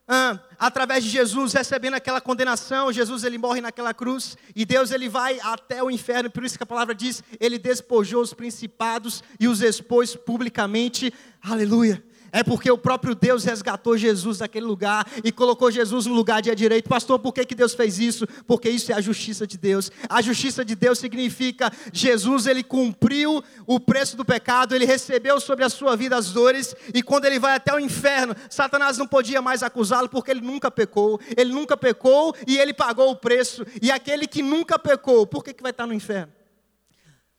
ah, 0.07 0.39
através 0.59 1.03
de 1.03 1.09
Jesus 1.09 1.53
recebendo 1.53 1.95
aquela 1.95 2.21
condenação, 2.21 2.93
Jesus 2.93 3.24
ele 3.24 3.39
morre 3.39 3.62
naquela 3.62 3.95
cruz 3.95 4.38
e 4.55 4.63
Deus 4.63 4.91
ele 4.91 5.09
vai 5.09 5.39
até 5.39 5.81
o 5.81 5.89
inferno, 5.89 6.29
por 6.29 6.45
isso 6.45 6.55
que 6.55 6.62
a 6.62 6.67
palavra 6.67 6.93
diz, 6.93 7.24
ele 7.39 7.57
despojou 7.57 8.21
os 8.21 8.31
principados 8.31 9.24
e 9.39 9.48
os 9.48 9.63
expôs 9.63 10.15
publicamente. 10.15 11.12
Aleluia. 11.41 12.03
É 12.31 12.43
porque 12.43 12.69
o 12.69 12.77
próprio 12.77 13.15
Deus 13.15 13.43
resgatou 13.43 13.98
Jesus 13.98 14.39
daquele 14.39 14.65
lugar 14.65 15.05
e 15.24 15.31
colocou 15.31 15.71
Jesus 15.71 16.05
no 16.05 16.13
lugar 16.13 16.41
de 16.41 16.53
direito. 16.55 16.89
Pastor, 16.89 17.19
por 17.19 17.33
que, 17.33 17.45
que 17.45 17.55
Deus 17.55 17.74
fez 17.74 18.00
isso? 18.00 18.27
Porque 18.45 18.69
isso 18.69 18.91
é 18.91 18.95
a 18.95 19.01
justiça 19.01 19.45
de 19.48 19.57
Deus. 19.57 19.91
A 20.07 20.21
justiça 20.21 20.63
de 20.63 20.75
Deus 20.75 21.00
significa 21.00 21.71
Jesus, 21.91 22.48
ele 22.48 22.63
cumpriu 22.63 23.43
o 23.65 23.79
preço 23.79 24.17
do 24.17 24.25
pecado, 24.25 24.75
ele 24.75 24.86
recebeu 24.86 25.39
sobre 25.39 25.63
a 25.65 25.69
sua 25.69 25.95
vida 25.95 26.15
as 26.15 26.31
dores 26.31 26.75
e 26.93 27.01
quando 27.01 27.25
ele 27.25 27.39
vai 27.39 27.55
até 27.55 27.74
o 27.74 27.79
inferno, 27.79 28.36
Satanás 28.50 28.98
não 28.98 29.07
podia 29.07 29.41
mais 29.41 29.63
acusá-lo 29.63 30.09
porque 30.09 30.31
ele 30.31 30.41
nunca 30.41 30.69
pecou. 30.69 31.19
Ele 31.36 31.51
nunca 31.51 31.75
pecou 31.77 32.36
e 32.48 32.57
ele 32.57 32.74
pagou 32.74 33.12
o 33.12 33.15
preço. 33.15 33.65
E 33.81 33.91
aquele 33.91 34.27
que 34.27 34.41
nunca 34.41 34.77
pecou, 34.77 35.25
por 35.25 35.43
que, 35.43 35.53
que 35.53 35.63
vai 35.63 35.71
estar 35.71 35.86
no 35.86 35.93
inferno? 35.93 36.33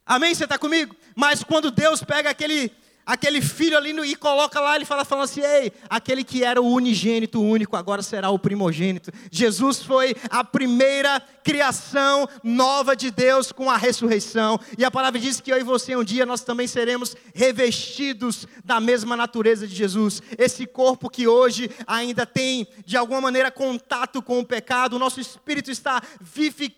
Amém? 0.05 0.33
Você 0.33 0.43
está 0.43 0.57
comigo? 0.57 0.95
Mas 1.15 1.43
quando 1.43 1.71
Deus 1.71 2.03
pega 2.03 2.29
aquele 2.29 2.71
aquele 3.05 3.41
filho 3.41 3.77
ali 3.77 3.93
no, 3.93 4.05
e 4.05 4.15
coloca 4.15 4.59
lá, 4.59 4.75
ele 4.75 4.85
fala 4.85 5.05
falando 5.05 5.25
assim: 5.25 5.41
ei, 5.41 5.71
aquele 5.89 6.23
que 6.23 6.43
era 6.43 6.61
o 6.61 6.71
unigênito 6.71 7.41
único, 7.41 7.75
agora 7.75 8.01
será 8.01 8.29
o 8.29 8.39
primogênito. 8.39 9.11
Jesus 9.31 9.81
foi 9.81 10.15
a 10.29 10.43
primeira 10.43 11.21
criação 11.43 12.27
nova 12.43 12.95
de 12.95 13.09
Deus 13.11 13.51
com 13.51 13.69
a 13.69 13.77
ressurreição. 13.77 14.59
E 14.77 14.85
a 14.85 14.91
palavra 14.91 15.19
diz 15.19 15.41
que 15.41 15.51
eu 15.51 15.59
e 15.59 15.63
você 15.63 15.95
um 15.95 16.03
dia 16.03 16.25
nós 16.25 16.41
também 16.41 16.67
seremos 16.67 17.15
revestidos 17.33 18.47
da 18.63 18.79
mesma 18.79 19.15
natureza 19.15 19.67
de 19.67 19.75
Jesus. 19.75 20.21
Esse 20.37 20.65
corpo 20.65 21.09
que 21.09 21.27
hoje 21.27 21.69
ainda 21.87 22.25
tem 22.25 22.67
de 22.85 22.95
alguma 22.95 23.21
maneira 23.21 23.49
contato 23.51 24.21
com 24.21 24.39
o 24.39 24.45
pecado, 24.45 24.95
o 24.95 24.99
nosso 24.99 25.19
espírito 25.19 25.71
está 25.71 26.01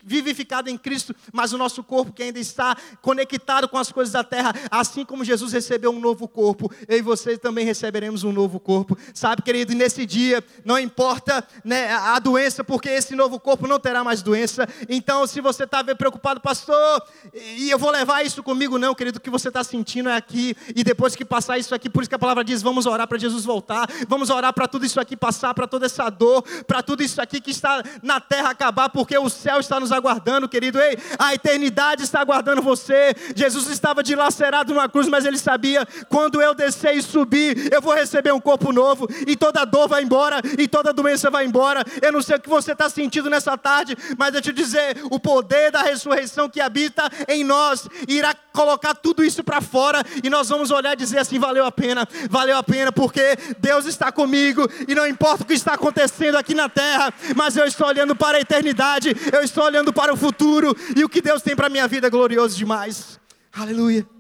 vivificado 0.04 0.70
em 0.70 0.78
Cristo, 0.78 1.16
mas 1.32 1.54
o 1.54 1.58
nosso 1.58 1.84
corpo 1.84 2.14
que 2.14 2.24
ainda 2.24 2.40
está 2.40 2.76
conectado 3.02 3.68
com 3.68 3.78
as 3.78 3.92
coisas 3.92 4.14
da 4.14 4.24
terra, 4.24 4.54
assim 4.72 5.04
como 5.06 5.26
Jesus 5.26 5.52
recebeu 5.52 5.92
um 5.92 6.00
novo 6.00 6.13
corpo, 6.28 6.72
eu 6.88 6.98
e 6.98 7.02
você 7.02 7.38
também 7.38 7.66
receberemos 7.66 8.24
um 8.24 8.32
novo 8.32 8.60
corpo. 8.60 8.98
Sabe, 9.14 9.42
querido, 9.42 9.74
nesse 9.74 10.06
dia 10.06 10.44
não 10.64 10.80
importa 10.80 11.46
né, 11.64 11.92
a 11.92 12.18
doença, 12.20 12.64
porque 12.64 12.90
esse 12.90 13.16
novo 13.16 13.40
corpo 13.40 13.68
não 13.68 13.80
terá 13.80 14.04
mais 14.04 14.22
doença. 14.22 14.68
Então, 14.88 15.26
se 15.28 15.42
você 15.42 15.64
está 15.64 15.84
preocupado, 15.84 16.40
pastor, 16.40 17.04
e 17.34 17.70
eu 17.70 17.78
vou 17.78 17.92
levar 17.92 18.26
isso 18.26 18.42
comigo, 18.44 18.78
não, 18.78 18.96
querido, 18.96 19.18
o 19.18 19.22
que 19.22 19.30
você 19.30 19.48
está 19.48 19.64
sentindo 19.64 20.10
é 20.10 20.16
aqui, 20.16 20.56
e 20.76 20.84
depois 20.84 21.16
que 21.16 21.26
passar 21.26 21.58
isso 21.58 21.74
aqui, 21.74 21.90
por 21.90 22.02
isso 22.02 22.10
que 22.10 22.16
a 22.16 22.20
palavra 22.20 22.44
diz: 22.44 22.62
vamos 22.62 22.86
orar 22.86 23.08
para 23.08 23.18
Jesus 23.18 23.46
voltar, 23.46 23.88
vamos 24.08 24.30
orar 24.30 24.54
para 24.54 24.68
tudo 24.68 24.86
isso 24.86 25.00
aqui 25.00 25.16
passar, 25.16 25.54
para 25.54 25.68
toda 25.68 25.86
essa 25.86 26.10
dor, 26.10 26.44
para 26.68 26.82
tudo 26.82 27.04
isso 27.04 27.22
aqui 27.22 27.42
que 27.42 27.52
está 27.52 27.84
na 28.02 28.20
terra 28.20 28.50
acabar, 28.52 28.90
porque 28.90 29.18
o 29.18 29.30
céu 29.30 29.60
está 29.60 29.80
nos 29.80 29.92
aguardando, 29.92 30.48
querido. 30.48 30.80
Ei, 30.80 30.98
a 31.18 31.34
eternidade 31.34 32.04
está 32.04 32.22
aguardando 32.22 32.62
você. 32.62 33.16
Jesus 33.36 33.70
estava 33.70 34.04
dilacerado 34.04 34.74
numa 34.74 34.90
cruz, 34.90 35.08
mas 35.08 35.26
ele 35.26 35.38
sabia 35.38 35.88
quando 36.10 36.42
eu 36.42 36.54
descer 36.54 36.96
e 36.96 37.02
subir, 37.02 37.72
eu 37.72 37.82
vou 37.82 37.94
receber 37.94 38.34
um 38.34 38.40
corpo 38.40 38.72
novo, 38.72 39.08
e 39.28 39.36
toda 39.36 39.66
dor 39.66 39.88
vai 39.88 40.04
embora, 40.04 40.42
e 40.58 40.68
toda 40.68 40.94
doença 40.94 41.30
vai 41.30 41.46
embora. 41.46 41.84
Eu 42.02 42.12
não 42.12 42.22
sei 42.22 42.38
o 42.38 42.40
que 42.40 42.50
você 42.50 42.72
está 42.74 42.90
sentindo 42.90 43.30
nessa 43.30 43.58
tarde, 43.58 43.96
mas 44.18 44.34
eu 44.34 44.42
te 44.42 44.52
dizer, 44.52 44.98
o 45.10 45.20
poder 45.20 45.72
da 45.72 45.82
ressurreição 45.82 46.50
que 46.50 46.62
habita 46.62 47.10
em 47.28 47.44
nós 47.44 47.88
irá 48.08 48.34
colocar 48.54 48.94
tudo 48.94 49.24
isso 49.24 49.44
para 49.44 49.62
fora, 49.62 50.04
e 50.24 50.30
nós 50.30 50.50
vamos 50.50 50.72
olhar 50.72 50.94
e 50.94 50.98
dizer 50.98 51.20
assim: 51.20 51.40
valeu 51.40 51.66
a 51.66 51.72
pena, 51.72 52.08
valeu 52.30 52.58
a 52.58 52.64
pena, 52.64 52.92
porque 52.92 53.38
Deus 53.60 53.86
está 53.86 54.12
comigo, 54.12 54.68
e 54.88 54.96
não 54.96 55.08
importa 55.08 55.44
o 55.44 55.48
que 55.48 55.54
está 55.54 55.74
acontecendo 55.74 56.38
aqui 56.38 56.54
na 56.54 56.70
terra, 56.70 57.14
mas 57.36 57.58
eu 57.58 57.66
estou 57.66 57.88
olhando 57.88 58.16
para 58.16 58.38
a 58.38 58.42
eternidade, 58.42 59.16
eu 59.32 59.42
estou 59.42 59.64
olhando 59.64 59.92
para 59.92 60.14
o 60.14 60.18
futuro, 60.18 60.76
e 60.96 61.04
o 61.04 61.10
que 61.10 61.22
Deus 61.22 61.42
tem 61.42 61.56
para 61.56 61.68
a 61.68 61.70
minha 61.70 61.88
vida 61.88 62.08
é 62.08 62.10
glorioso 62.10 62.58
demais. 62.58 63.20
Aleluia. 63.52 64.13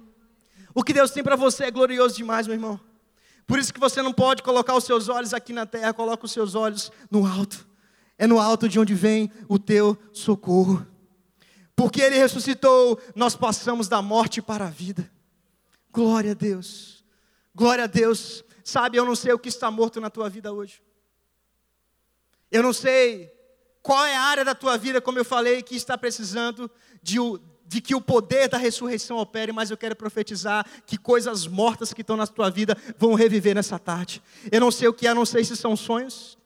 O 0.73 0.83
que 0.83 0.93
Deus 0.93 1.12
tem 1.12 1.23
para 1.23 1.36
você 1.36 1.65
é 1.65 1.71
glorioso 1.71 2.15
demais, 2.15 2.47
meu 2.47 2.55
irmão. 2.55 2.79
Por 3.45 3.59
isso 3.59 3.73
que 3.73 3.79
você 3.79 4.01
não 4.01 4.13
pode 4.13 4.41
colocar 4.41 4.75
os 4.75 4.83
seus 4.83 5.09
olhos 5.09 5.33
aqui 5.33 5.53
na 5.53 5.65
terra, 5.65 5.93
coloca 5.93 6.25
os 6.25 6.31
seus 6.31 6.55
olhos 6.55 6.91
no 7.12 7.25
alto. 7.25 7.67
É 8.17 8.25
no 8.25 8.39
alto 8.39 8.69
de 8.69 8.79
onde 8.79 8.93
vem 8.93 9.31
o 9.47 9.59
teu 9.59 9.97
socorro. 10.12 10.86
Porque 11.75 12.01
ele 12.01 12.17
ressuscitou, 12.17 12.99
nós 13.15 13.36
passamos 13.36 13.88
da 13.88 14.01
morte 14.01 14.41
para 14.41 14.67
a 14.67 14.69
vida. 14.69 15.12
Glória 15.91 16.31
a 16.31 16.36
Deus. 16.36 17.03
Glória 17.53 17.83
a 17.83 17.88
Deus. 17.88 18.43
Sabe, 18.63 18.97
eu 18.97 19.05
não 19.05 19.15
sei 19.15 19.33
o 19.33 19.39
que 19.39 19.49
está 19.49 19.69
morto 19.69 19.99
na 19.99 20.09
tua 20.09 20.29
vida 20.29 20.53
hoje. 20.53 20.81
Eu 22.49 22.63
não 22.63 22.71
sei 22.71 23.31
qual 23.81 24.05
é 24.05 24.15
a 24.15 24.21
área 24.21 24.45
da 24.45 24.55
tua 24.55 24.77
vida, 24.77 25.01
como 25.01 25.19
eu 25.19 25.25
falei, 25.25 25.62
que 25.62 25.75
está 25.75 25.97
precisando 25.97 26.71
de, 27.01 27.17
de 27.73 27.81
que 27.81 27.95
o 27.95 28.01
poder 28.01 28.47
da 28.47 28.57
ressurreição 28.57 29.17
opere, 29.17 29.51
mas 29.51 29.71
eu 29.71 29.77
quero 29.77 29.95
profetizar 29.95 30.63
que 30.86 30.95
coisas 30.95 31.47
mortas 31.47 31.91
que 31.91 32.01
estão 32.01 32.15
na 32.15 32.27
tua 32.27 32.51
vida 32.51 32.77
vão 32.99 33.15
reviver 33.15 33.55
nessa 33.55 33.79
tarde. 33.79 34.21
Eu 34.51 34.62
não 34.62 34.69
sei 34.69 34.88
o 34.88 34.93
que 34.93 35.07
é, 35.07 35.13
não 35.13 35.25
sei 35.25 35.43
se 35.43 35.55
são 35.55 35.75
sonhos. 35.75 36.38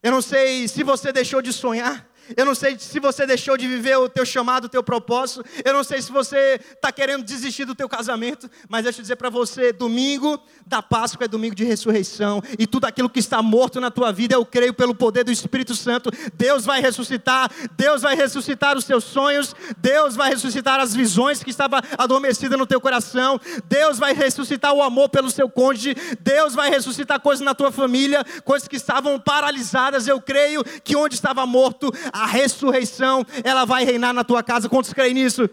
Eu 0.00 0.12
não 0.12 0.22
sei 0.22 0.68
se 0.68 0.84
você 0.84 1.12
deixou 1.12 1.42
de 1.42 1.52
sonhar. 1.52 2.08
Eu 2.36 2.44
não 2.44 2.54
sei 2.54 2.78
se 2.78 2.98
você 2.98 3.26
deixou 3.26 3.56
de 3.56 3.66
viver 3.66 3.96
o 3.96 4.08
teu 4.08 4.24
chamado, 4.24 4.64
o 4.64 4.68
teu 4.68 4.82
propósito. 4.82 5.44
Eu 5.64 5.72
não 5.72 5.84
sei 5.84 6.00
se 6.00 6.10
você 6.10 6.60
está 6.74 6.90
querendo 6.90 7.24
desistir 7.24 7.64
do 7.64 7.74
teu 7.74 7.88
casamento. 7.88 8.50
Mas 8.68 8.84
deixa 8.84 9.00
eu 9.00 9.02
dizer 9.02 9.16
para 9.16 9.30
você, 9.30 9.72
domingo 9.72 10.40
da 10.66 10.82
Páscoa 10.82 11.24
é 11.24 11.28
domingo 11.28 11.54
de 11.54 11.64
ressurreição. 11.64 12.42
E 12.58 12.66
tudo 12.66 12.86
aquilo 12.86 13.08
que 13.10 13.18
está 13.18 13.42
morto 13.42 13.80
na 13.80 13.90
tua 13.90 14.12
vida, 14.12 14.34
eu 14.34 14.44
creio 14.44 14.72
pelo 14.74 14.94
poder 14.94 15.24
do 15.24 15.32
Espírito 15.32 15.74
Santo. 15.74 16.10
Deus 16.34 16.64
vai 16.64 16.80
ressuscitar. 16.80 17.50
Deus 17.76 18.02
vai 18.02 18.14
ressuscitar 18.14 18.76
os 18.76 18.84
teus 18.84 19.04
sonhos. 19.04 19.54
Deus 19.78 20.16
vai 20.16 20.30
ressuscitar 20.30 20.80
as 20.80 20.94
visões 20.94 21.42
que 21.42 21.50
estavam 21.50 21.80
adormecidas 21.98 22.58
no 22.58 22.66
teu 22.66 22.80
coração. 22.80 23.40
Deus 23.66 23.98
vai 23.98 24.14
ressuscitar 24.14 24.72
o 24.72 24.82
amor 24.82 25.08
pelo 25.08 25.30
seu 25.30 25.48
cônjuge. 25.48 25.94
Deus 26.20 26.54
vai 26.54 26.70
ressuscitar 26.70 27.20
coisas 27.20 27.44
na 27.44 27.54
tua 27.54 27.70
família, 27.70 28.24
coisas 28.44 28.68
que 28.68 28.76
estavam 28.76 29.18
paralisadas. 29.18 30.06
Eu 30.06 30.20
creio 30.20 30.64
que 30.82 30.96
onde 30.96 31.14
estava 31.14 31.46
morto, 31.46 31.92
a 32.14 32.26
ressurreição, 32.26 33.26
ela 33.42 33.64
vai 33.64 33.84
reinar 33.84 34.14
na 34.14 34.22
tua 34.22 34.40
casa. 34.40 34.68
Quantos 34.68 34.92
creem 34.92 35.14
nisso? 35.14 35.50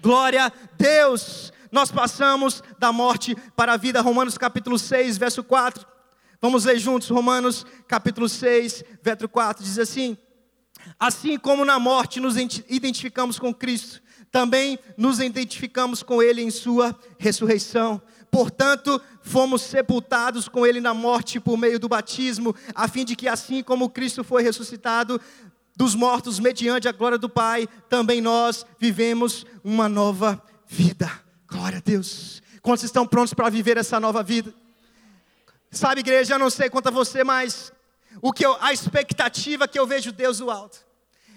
Glória 0.00 0.46
a 0.46 0.52
Deus! 0.78 1.52
Nós 1.72 1.90
passamos 1.90 2.62
da 2.78 2.92
morte 2.92 3.36
para 3.56 3.72
a 3.72 3.76
vida. 3.76 4.00
Romanos 4.00 4.38
capítulo 4.38 4.78
6, 4.78 5.18
verso 5.18 5.42
4. 5.42 5.84
Vamos 6.40 6.64
ler 6.64 6.78
juntos, 6.78 7.08
Romanos 7.08 7.66
capítulo 7.88 8.28
6, 8.28 8.84
verso 9.02 9.28
4, 9.28 9.64
diz 9.64 9.80
assim: 9.80 10.16
Assim 11.00 11.36
como 11.36 11.64
na 11.64 11.80
morte 11.80 12.20
nos 12.20 12.36
identificamos 12.36 13.40
com 13.40 13.52
Cristo, 13.52 14.00
também 14.30 14.78
nos 14.96 15.18
identificamos 15.18 16.04
com 16.04 16.22
Ele 16.22 16.40
em 16.40 16.50
Sua 16.52 16.96
ressurreição. 17.18 18.00
Portanto, 18.30 19.00
fomos 19.22 19.62
sepultados 19.62 20.48
com 20.48 20.64
Ele 20.66 20.80
na 20.80 20.94
morte 20.94 21.40
por 21.40 21.56
meio 21.56 21.80
do 21.80 21.88
batismo, 21.88 22.54
a 22.74 22.86
fim 22.86 23.04
de 23.04 23.16
que, 23.16 23.26
assim 23.26 23.62
como 23.62 23.90
Cristo 23.90 24.22
foi 24.22 24.42
ressuscitado 24.42 25.20
dos 25.76 25.94
mortos 25.94 26.38
mediante 26.38 26.88
a 26.88 26.92
glória 26.92 27.18
do 27.18 27.28
Pai, 27.28 27.66
também 27.88 28.20
nós 28.20 28.64
vivemos 28.78 29.44
uma 29.62 29.88
nova 29.88 30.42
vida. 30.66 31.10
Glória 31.48 31.78
a 31.78 31.80
Deus. 31.80 32.42
Quantos 32.62 32.84
estão 32.84 33.06
prontos 33.06 33.34
para 33.34 33.50
viver 33.50 33.76
essa 33.76 33.98
nova 33.98 34.22
vida? 34.22 34.54
Sabe, 35.70 36.00
igreja, 36.00 36.34
eu 36.34 36.38
não 36.38 36.50
sei 36.50 36.70
quanto 36.70 36.88
a 36.88 36.90
você, 36.90 37.24
mas 37.24 37.72
o 38.22 38.32
que 38.32 38.46
eu, 38.46 38.56
a 38.60 38.72
expectativa 38.72 39.66
que 39.66 39.78
eu 39.78 39.86
vejo 39.86 40.12
Deus 40.12 40.38
do 40.38 40.50
alto 40.50 40.84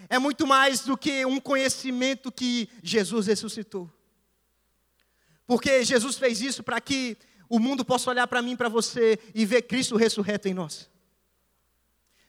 é 0.10 0.20
muito 0.20 0.46
mais 0.48 0.82
do 0.82 0.98
que 0.98 1.26
um 1.26 1.40
conhecimento 1.40 2.32
que 2.32 2.70
Jesus 2.82 3.28
ressuscitou. 3.28 3.92
Porque 5.46 5.84
Jesus 5.84 6.18
fez 6.18 6.42
isso 6.42 6.64
para 6.64 6.80
que 6.80 7.18
o 7.50 7.60
mundo 7.60 7.84
possa 7.84 8.10
olhar 8.10 8.28
para 8.28 8.42
mim, 8.42 8.56
para 8.56 8.70
você 8.70 9.20
e 9.34 9.46
ver 9.46 9.64
Cristo 9.64 9.96
ressurreto 9.96 10.48
em 10.48 10.54
nós. 10.54 10.90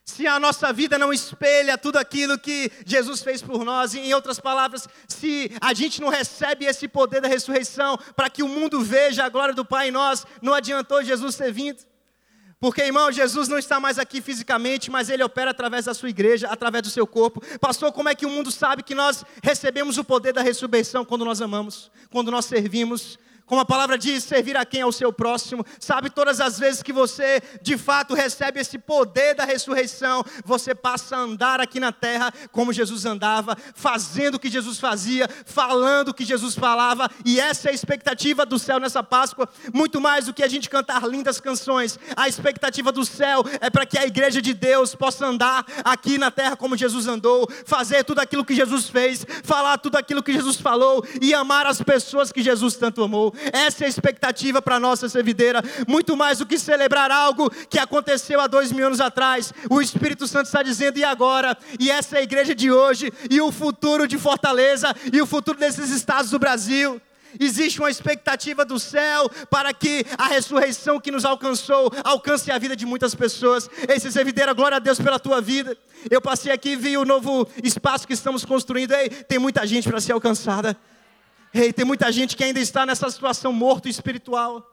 Se 0.08 0.26
a 0.26 0.40
nossa 0.40 0.72
vida 0.72 0.96
não 0.96 1.12
espelha 1.12 1.76
tudo 1.76 1.98
aquilo 1.98 2.38
que 2.38 2.72
Jesus 2.86 3.22
fez 3.22 3.42
por 3.42 3.62
nós, 3.62 3.94
em 3.94 4.14
outras 4.14 4.40
palavras, 4.40 4.88
se 5.06 5.52
a 5.60 5.74
gente 5.74 6.00
não 6.00 6.08
recebe 6.08 6.64
esse 6.64 6.88
poder 6.88 7.20
da 7.20 7.28
ressurreição 7.28 7.98
para 8.16 8.30
que 8.30 8.42
o 8.42 8.48
mundo 8.48 8.80
veja 8.80 9.26
a 9.26 9.28
glória 9.28 9.54
do 9.54 9.66
Pai 9.66 9.88
em 9.88 9.90
nós, 9.90 10.26
não 10.40 10.54
adiantou 10.54 11.04
Jesus 11.04 11.36
ter 11.36 11.52
vindo. 11.52 11.80
Porque, 12.58 12.80
irmão, 12.80 13.12
Jesus 13.12 13.48
não 13.48 13.58
está 13.58 13.78
mais 13.78 13.98
aqui 13.98 14.22
fisicamente, 14.22 14.90
mas 14.90 15.10
Ele 15.10 15.22
opera 15.22 15.50
através 15.50 15.84
da 15.84 15.92
sua 15.92 16.08
igreja, 16.08 16.48
através 16.48 16.82
do 16.82 16.90
seu 16.90 17.06
corpo. 17.06 17.42
Pastor, 17.60 17.92
como 17.92 18.08
é 18.08 18.14
que 18.14 18.24
o 18.24 18.30
mundo 18.30 18.50
sabe 18.50 18.82
que 18.82 18.94
nós 18.94 19.26
recebemos 19.42 19.98
o 19.98 20.04
poder 20.04 20.32
da 20.32 20.40
ressurreição 20.40 21.04
quando 21.04 21.24
nós 21.26 21.42
amamos, 21.42 21.90
quando 22.10 22.30
nós 22.30 22.46
servimos, 22.46 23.18
como 23.48 23.62
a 23.62 23.64
palavra 23.64 23.96
diz, 23.96 24.22
servir 24.24 24.56
a 24.56 24.64
quem? 24.64 24.82
Ao 24.82 24.92
seu 24.92 25.12
próximo. 25.12 25.64
Sabe, 25.80 26.10
todas 26.10 26.40
as 26.40 26.58
vezes 26.58 26.82
que 26.82 26.92
você 26.92 27.42
de 27.62 27.78
fato 27.78 28.14
recebe 28.14 28.60
esse 28.60 28.78
poder 28.78 29.34
da 29.34 29.44
ressurreição, 29.44 30.22
você 30.44 30.74
passa 30.74 31.16
a 31.16 31.20
andar 31.20 31.60
aqui 31.60 31.80
na 31.80 31.90
terra 31.90 32.32
como 32.52 32.72
Jesus 32.72 33.06
andava, 33.06 33.56
fazendo 33.74 34.34
o 34.34 34.38
que 34.38 34.50
Jesus 34.50 34.78
fazia, 34.78 35.28
falando 35.46 36.08
o 36.08 36.14
que 36.14 36.24
Jesus 36.24 36.54
falava, 36.54 37.10
e 37.24 37.40
essa 37.40 37.68
é 37.68 37.70
a 37.70 37.74
expectativa 37.74 38.44
do 38.44 38.58
céu 38.58 38.78
nessa 38.78 39.02
Páscoa, 39.02 39.48
muito 39.72 40.00
mais 40.00 40.26
do 40.26 40.34
que 40.34 40.42
a 40.42 40.48
gente 40.48 40.68
cantar 40.68 41.08
lindas 41.08 41.40
canções. 41.40 41.98
A 42.14 42.28
expectativa 42.28 42.92
do 42.92 43.04
céu 43.04 43.42
é 43.60 43.70
para 43.70 43.86
que 43.86 43.98
a 43.98 44.06
igreja 44.06 44.42
de 44.42 44.52
Deus 44.52 44.94
possa 44.94 45.26
andar 45.26 45.64
aqui 45.84 46.18
na 46.18 46.30
terra 46.30 46.56
como 46.56 46.76
Jesus 46.76 47.06
andou, 47.06 47.48
fazer 47.64 48.04
tudo 48.04 48.20
aquilo 48.20 48.44
que 48.44 48.54
Jesus 48.54 48.88
fez, 48.88 49.26
falar 49.42 49.78
tudo 49.78 49.96
aquilo 49.96 50.22
que 50.22 50.32
Jesus 50.32 50.60
falou 50.60 51.02
e 51.22 51.32
amar 51.32 51.66
as 51.66 51.80
pessoas 51.80 52.30
que 52.30 52.42
Jesus 52.42 52.76
tanto 52.76 53.02
amou. 53.02 53.34
Essa 53.52 53.84
é 53.84 53.86
a 53.86 53.90
expectativa 53.90 54.60
para 54.60 54.76
a 54.76 54.80
nossa 54.80 55.08
servideira. 55.08 55.62
Muito 55.86 56.16
mais 56.16 56.38
do 56.38 56.46
que 56.46 56.58
celebrar 56.58 57.10
algo 57.10 57.50
que 57.68 57.78
aconteceu 57.78 58.40
há 58.40 58.46
dois 58.46 58.72
mil 58.72 58.86
anos 58.86 59.00
atrás. 59.00 59.52
O 59.70 59.80
Espírito 59.80 60.26
Santo 60.26 60.46
está 60.46 60.62
dizendo, 60.62 60.98
e 60.98 61.04
agora? 61.04 61.56
E 61.78 61.90
essa 61.90 62.16
é 62.16 62.20
a 62.20 62.22
igreja 62.22 62.54
de 62.54 62.70
hoje, 62.70 63.12
e 63.30 63.40
o 63.40 63.52
futuro 63.52 64.06
de 64.06 64.18
Fortaleza, 64.18 64.94
e 65.12 65.20
o 65.20 65.26
futuro 65.26 65.58
desses 65.58 65.90
estados 65.90 66.30
do 66.30 66.38
Brasil. 66.38 67.00
Existe 67.38 67.78
uma 67.78 67.90
expectativa 67.90 68.64
do 68.64 68.78
céu 68.78 69.28
para 69.50 69.72
que 69.74 70.04
a 70.16 70.28
ressurreição 70.28 70.98
que 70.98 71.10
nos 71.10 71.24
alcançou 71.24 71.92
alcance 72.02 72.50
a 72.50 72.58
vida 72.58 72.74
de 72.74 72.86
muitas 72.86 73.14
pessoas. 73.14 73.68
Esse 73.88 74.10
servideira, 74.10 74.52
glória 74.52 74.76
a 74.76 74.80
Deus 74.80 74.98
pela 74.98 75.18
tua 75.18 75.40
vida. 75.40 75.76
Eu 76.10 76.20
passei 76.20 76.50
aqui 76.50 76.70
e 76.70 76.76
vi 76.76 76.96
o 76.96 77.04
novo 77.04 77.46
espaço 77.62 78.06
que 78.06 78.14
estamos 78.14 78.44
construindo. 78.44 78.92
Ei, 78.92 79.10
tem 79.10 79.38
muita 79.38 79.66
gente 79.66 79.88
para 79.88 80.00
ser 80.00 80.12
alcançada. 80.12 80.76
Ei, 81.60 81.72
tem 81.72 81.84
muita 81.84 82.12
gente 82.12 82.36
que 82.36 82.44
ainda 82.44 82.60
está 82.60 82.86
nessa 82.86 83.10
situação 83.10 83.52
morto 83.52 83.88
espiritual. 83.88 84.64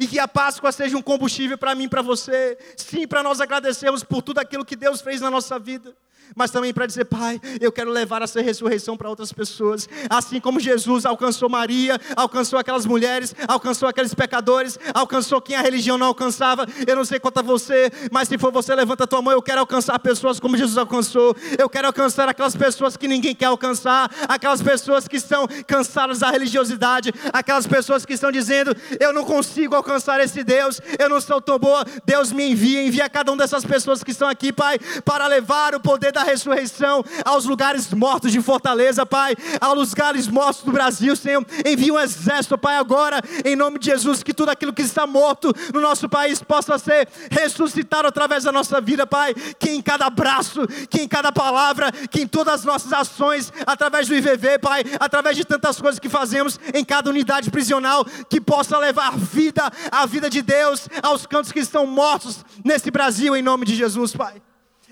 E 0.00 0.06
que 0.06 0.18
a 0.18 0.26
Páscoa 0.26 0.72
seja 0.72 0.96
um 0.96 1.02
combustível 1.02 1.56
para 1.56 1.76
mim 1.76 1.88
para 1.88 2.02
você. 2.02 2.58
Sim, 2.76 3.06
para 3.06 3.22
nós 3.22 3.40
agradecermos 3.40 4.02
por 4.02 4.20
tudo 4.20 4.38
aquilo 4.40 4.64
que 4.64 4.74
Deus 4.74 5.00
fez 5.00 5.20
na 5.20 5.30
nossa 5.30 5.60
vida 5.60 5.96
mas 6.34 6.50
também 6.50 6.72
para 6.72 6.86
dizer, 6.86 7.04
Pai, 7.04 7.40
eu 7.60 7.72
quero 7.72 7.90
levar 7.90 8.22
essa 8.22 8.40
ressurreição 8.40 8.96
para 8.96 9.08
outras 9.08 9.32
pessoas. 9.32 9.88
Assim 10.08 10.40
como 10.40 10.60
Jesus 10.60 11.04
alcançou 11.06 11.48
Maria, 11.48 12.00
alcançou 12.16 12.58
aquelas 12.58 12.86
mulheres, 12.86 13.34
alcançou 13.46 13.88
aqueles 13.88 14.14
pecadores, 14.14 14.78
alcançou 14.94 15.40
quem 15.40 15.56
a 15.56 15.60
religião 15.60 15.98
não 15.98 16.06
alcançava. 16.08 16.66
Eu 16.86 16.96
não 16.96 17.04
sei 17.04 17.18
quanto 17.18 17.38
a 17.38 17.42
você, 17.42 17.90
mas 18.10 18.28
se 18.28 18.38
for 18.38 18.52
você, 18.52 18.74
levanta 18.74 19.04
a 19.04 19.06
tua 19.06 19.22
mão. 19.22 19.32
Eu 19.32 19.42
quero 19.42 19.60
alcançar 19.60 19.98
pessoas 19.98 20.40
como 20.40 20.56
Jesus 20.56 20.78
alcançou. 20.78 21.36
Eu 21.58 21.68
quero 21.68 21.86
alcançar 21.86 22.28
aquelas 22.28 22.56
pessoas 22.56 22.96
que 22.96 23.08
ninguém 23.08 23.34
quer 23.34 23.46
alcançar, 23.46 24.10
aquelas 24.28 24.62
pessoas 24.62 25.06
que 25.06 25.16
estão 25.16 25.46
cansadas 25.66 26.20
da 26.20 26.30
religiosidade, 26.30 27.12
aquelas 27.32 27.66
pessoas 27.66 28.04
que 28.04 28.12
estão 28.12 28.30
dizendo, 28.30 28.74
eu 29.00 29.12
não 29.12 29.24
consigo 29.24 29.74
alcançar 29.74 30.20
esse 30.20 30.42
Deus, 30.44 30.80
eu 30.98 31.08
não 31.08 31.20
sou 31.20 31.40
tão 31.40 31.58
boa. 31.58 31.84
Deus 32.04 32.32
me 32.32 32.50
envia, 32.50 32.82
envia 32.82 33.08
cada 33.08 33.30
uma 33.30 33.38
dessas 33.38 33.64
pessoas 33.64 34.02
que 34.02 34.10
estão 34.10 34.28
aqui, 34.28 34.52
Pai, 34.52 34.78
para 35.04 35.26
levar 35.26 35.74
o 35.74 35.80
poder 35.80 36.12
da 36.12 36.21
da 36.22 36.30
ressurreição 36.30 37.04
aos 37.24 37.44
lugares 37.44 37.92
mortos 37.92 38.30
de 38.30 38.40
Fortaleza, 38.40 39.04
Pai, 39.04 39.34
aos 39.60 39.90
lugares 39.90 40.28
mortos 40.28 40.62
do 40.62 40.70
Brasil, 40.70 41.14
Senhor. 41.16 41.44
Envia 41.66 41.92
um 41.92 41.98
exército, 41.98 42.56
Pai, 42.56 42.76
agora, 42.76 43.20
em 43.44 43.56
nome 43.56 43.78
de 43.78 43.86
Jesus, 43.86 44.22
que 44.22 44.32
tudo 44.32 44.50
aquilo 44.50 44.72
que 44.72 44.82
está 44.82 45.06
morto 45.06 45.52
no 45.74 45.80
nosso 45.80 46.08
país 46.08 46.42
possa 46.42 46.78
ser 46.78 47.08
ressuscitado 47.30 48.06
através 48.06 48.44
da 48.44 48.52
nossa 48.52 48.80
vida, 48.80 49.06
Pai. 49.06 49.34
Que 49.58 49.70
em 49.70 49.82
cada 49.82 50.06
abraço, 50.06 50.66
que 50.88 51.02
em 51.02 51.08
cada 51.08 51.32
palavra, 51.32 51.90
que 52.10 52.22
em 52.22 52.26
todas 52.26 52.54
as 52.54 52.64
nossas 52.64 52.92
ações, 52.92 53.52
através 53.66 54.06
do 54.06 54.14
IVV, 54.14 54.58
Pai, 54.60 54.84
através 55.00 55.36
de 55.36 55.44
tantas 55.44 55.80
coisas 55.80 55.98
que 55.98 56.08
fazemos 56.08 56.58
em 56.72 56.84
cada 56.84 57.10
unidade 57.10 57.50
prisional, 57.50 58.04
que 58.28 58.40
possa 58.40 58.78
levar 58.78 59.16
vida, 59.16 59.70
a 59.90 60.06
vida 60.06 60.30
de 60.30 60.40
Deus 60.40 60.88
aos 61.02 61.26
cantos 61.26 61.50
que 61.50 61.60
estão 61.60 61.86
mortos 61.86 62.44
nesse 62.64 62.90
Brasil, 62.90 63.34
em 63.34 63.42
nome 63.42 63.66
de 63.66 63.74
Jesus, 63.74 64.14
Pai. 64.14 64.40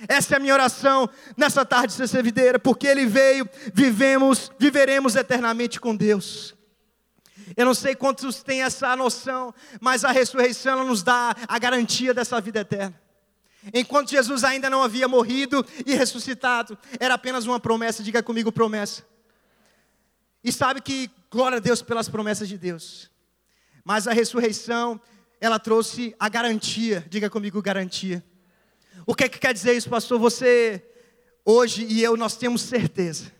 Essa 0.08 0.34
é 0.34 0.36
a 0.36 0.40
minha 0.40 0.54
oração 0.54 1.08
nessa 1.36 1.64
tarde 1.64 1.96
de 1.96 2.08
ser 2.08 2.22
videira, 2.22 2.58
porque 2.58 2.86
Ele 2.86 3.06
veio, 3.06 3.48
vivemos, 3.74 4.50
viveremos 4.58 5.16
eternamente 5.16 5.80
com 5.80 5.94
Deus. 5.94 6.54
Eu 7.56 7.66
não 7.66 7.74
sei 7.74 7.94
quantos 7.94 8.42
têm 8.42 8.62
essa 8.62 8.94
noção, 8.96 9.52
mas 9.80 10.04
a 10.04 10.12
ressurreição 10.12 10.84
nos 10.84 11.02
dá 11.02 11.34
a 11.48 11.58
garantia 11.58 12.14
dessa 12.14 12.40
vida 12.40 12.60
eterna. 12.60 12.98
Enquanto 13.74 14.10
Jesus 14.10 14.42
ainda 14.44 14.70
não 14.70 14.82
havia 14.82 15.06
morrido 15.06 15.64
e 15.84 15.94
ressuscitado, 15.94 16.78
era 16.98 17.14
apenas 17.14 17.46
uma 17.46 17.60
promessa, 17.60 18.02
diga 18.02 18.22
comigo 18.22 18.50
promessa. 18.50 19.04
E 20.42 20.50
sabe 20.50 20.80
que 20.80 21.10
glória 21.30 21.58
a 21.58 21.60
Deus 21.60 21.82
pelas 21.82 22.08
promessas 22.08 22.48
de 22.48 22.56
Deus. 22.56 23.10
Mas 23.84 24.06
a 24.06 24.12
ressurreição, 24.12 24.98
ela 25.40 25.58
trouxe 25.58 26.14
a 26.18 26.28
garantia, 26.28 27.04
diga 27.10 27.28
comigo 27.28 27.60
garantia. 27.60 28.24
O 29.06 29.14
que, 29.14 29.24
é 29.24 29.28
que 29.28 29.38
quer 29.38 29.52
dizer 29.52 29.76
isso, 29.76 29.88
pastor? 29.88 30.18
Você, 30.18 30.82
hoje 31.44 31.86
e 31.88 32.02
eu, 32.02 32.16
nós 32.16 32.36
temos 32.36 32.62
certeza. 32.62 33.32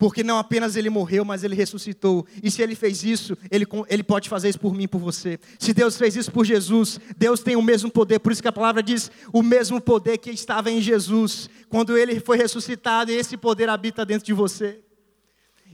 Porque 0.00 0.24
não 0.24 0.38
apenas 0.38 0.76
ele 0.76 0.88
morreu, 0.88 1.26
mas 1.26 1.44
ele 1.44 1.54
ressuscitou. 1.54 2.26
E 2.42 2.50
se 2.50 2.62
ele 2.62 2.74
fez 2.74 3.04
isso, 3.04 3.36
ele, 3.50 3.66
ele 3.86 4.02
pode 4.02 4.30
fazer 4.30 4.48
isso 4.48 4.58
por 4.58 4.74
mim 4.74 4.88
por 4.88 4.98
você. 4.98 5.38
Se 5.58 5.74
Deus 5.74 5.98
fez 5.98 6.16
isso 6.16 6.32
por 6.32 6.46
Jesus, 6.46 6.98
Deus 7.18 7.40
tem 7.40 7.54
o 7.54 7.60
mesmo 7.60 7.90
poder. 7.90 8.18
Por 8.18 8.32
isso 8.32 8.40
que 8.40 8.48
a 8.48 8.52
palavra 8.52 8.82
diz: 8.82 9.10
o 9.30 9.42
mesmo 9.42 9.78
poder 9.78 10.16
que 10.16 10.30
estava 10.30 10.70
em 10.70 10.80
Jesus, 10.80 11.50
quando 11.68 11.98
ele 11.98 12.18
foi 12.18 12.38
ressuscitado, 12.38 13.10
e 13.10 13.14
esse 13.14 13.36
poder 13.36 13.68
habita 13.68 14.06
dentro 14.06 14.24
de 14.24 14.32
você. 14.32 14.80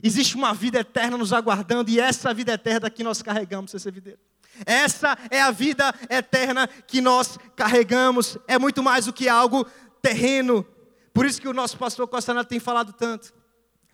Existe 0.03 0.35
uma 0.35 0.53
vida 0.53 0.81
eterna 0.81 1.17
nos 1.17 1.33
aguardando, 1.33 1.89
e 1.89 2.01
essa 2.01 2.35
vida 2.35 2.53
eterna 2.53 2.91
que 2.91 3.05
nós 3.05 3.23
carregamos, 3.23 3.77
essa 3.77 3.93
videira. 3.93 4.19
Essa 4.65 5.19
é 5.31 5.41
a 5.41 5.51
vida 5.51 5.93
eterna 6.09 6.67
que 6.67 7.01
nós 7.01 7.39
carregamos. 7.55 8.39
É 8.47 8.59
muito 8.59 8.83
mais 8.83 9.07
do 9.07 9.13
que 9.13 9.29
algo 9.29 9.65
terreno. 10.01 10.65
Por 11.13 11.27
isso 11.27 11.41
que 11.41 11.49
o 11.49 11.53
nosso 11.53 11.77
pastor 11.77 12.07
Costa 12.09 12.33
Neto 12.33 12.49
tem 12.49 12.61
falado 12.61 12.93
tanto. 12.93 13.35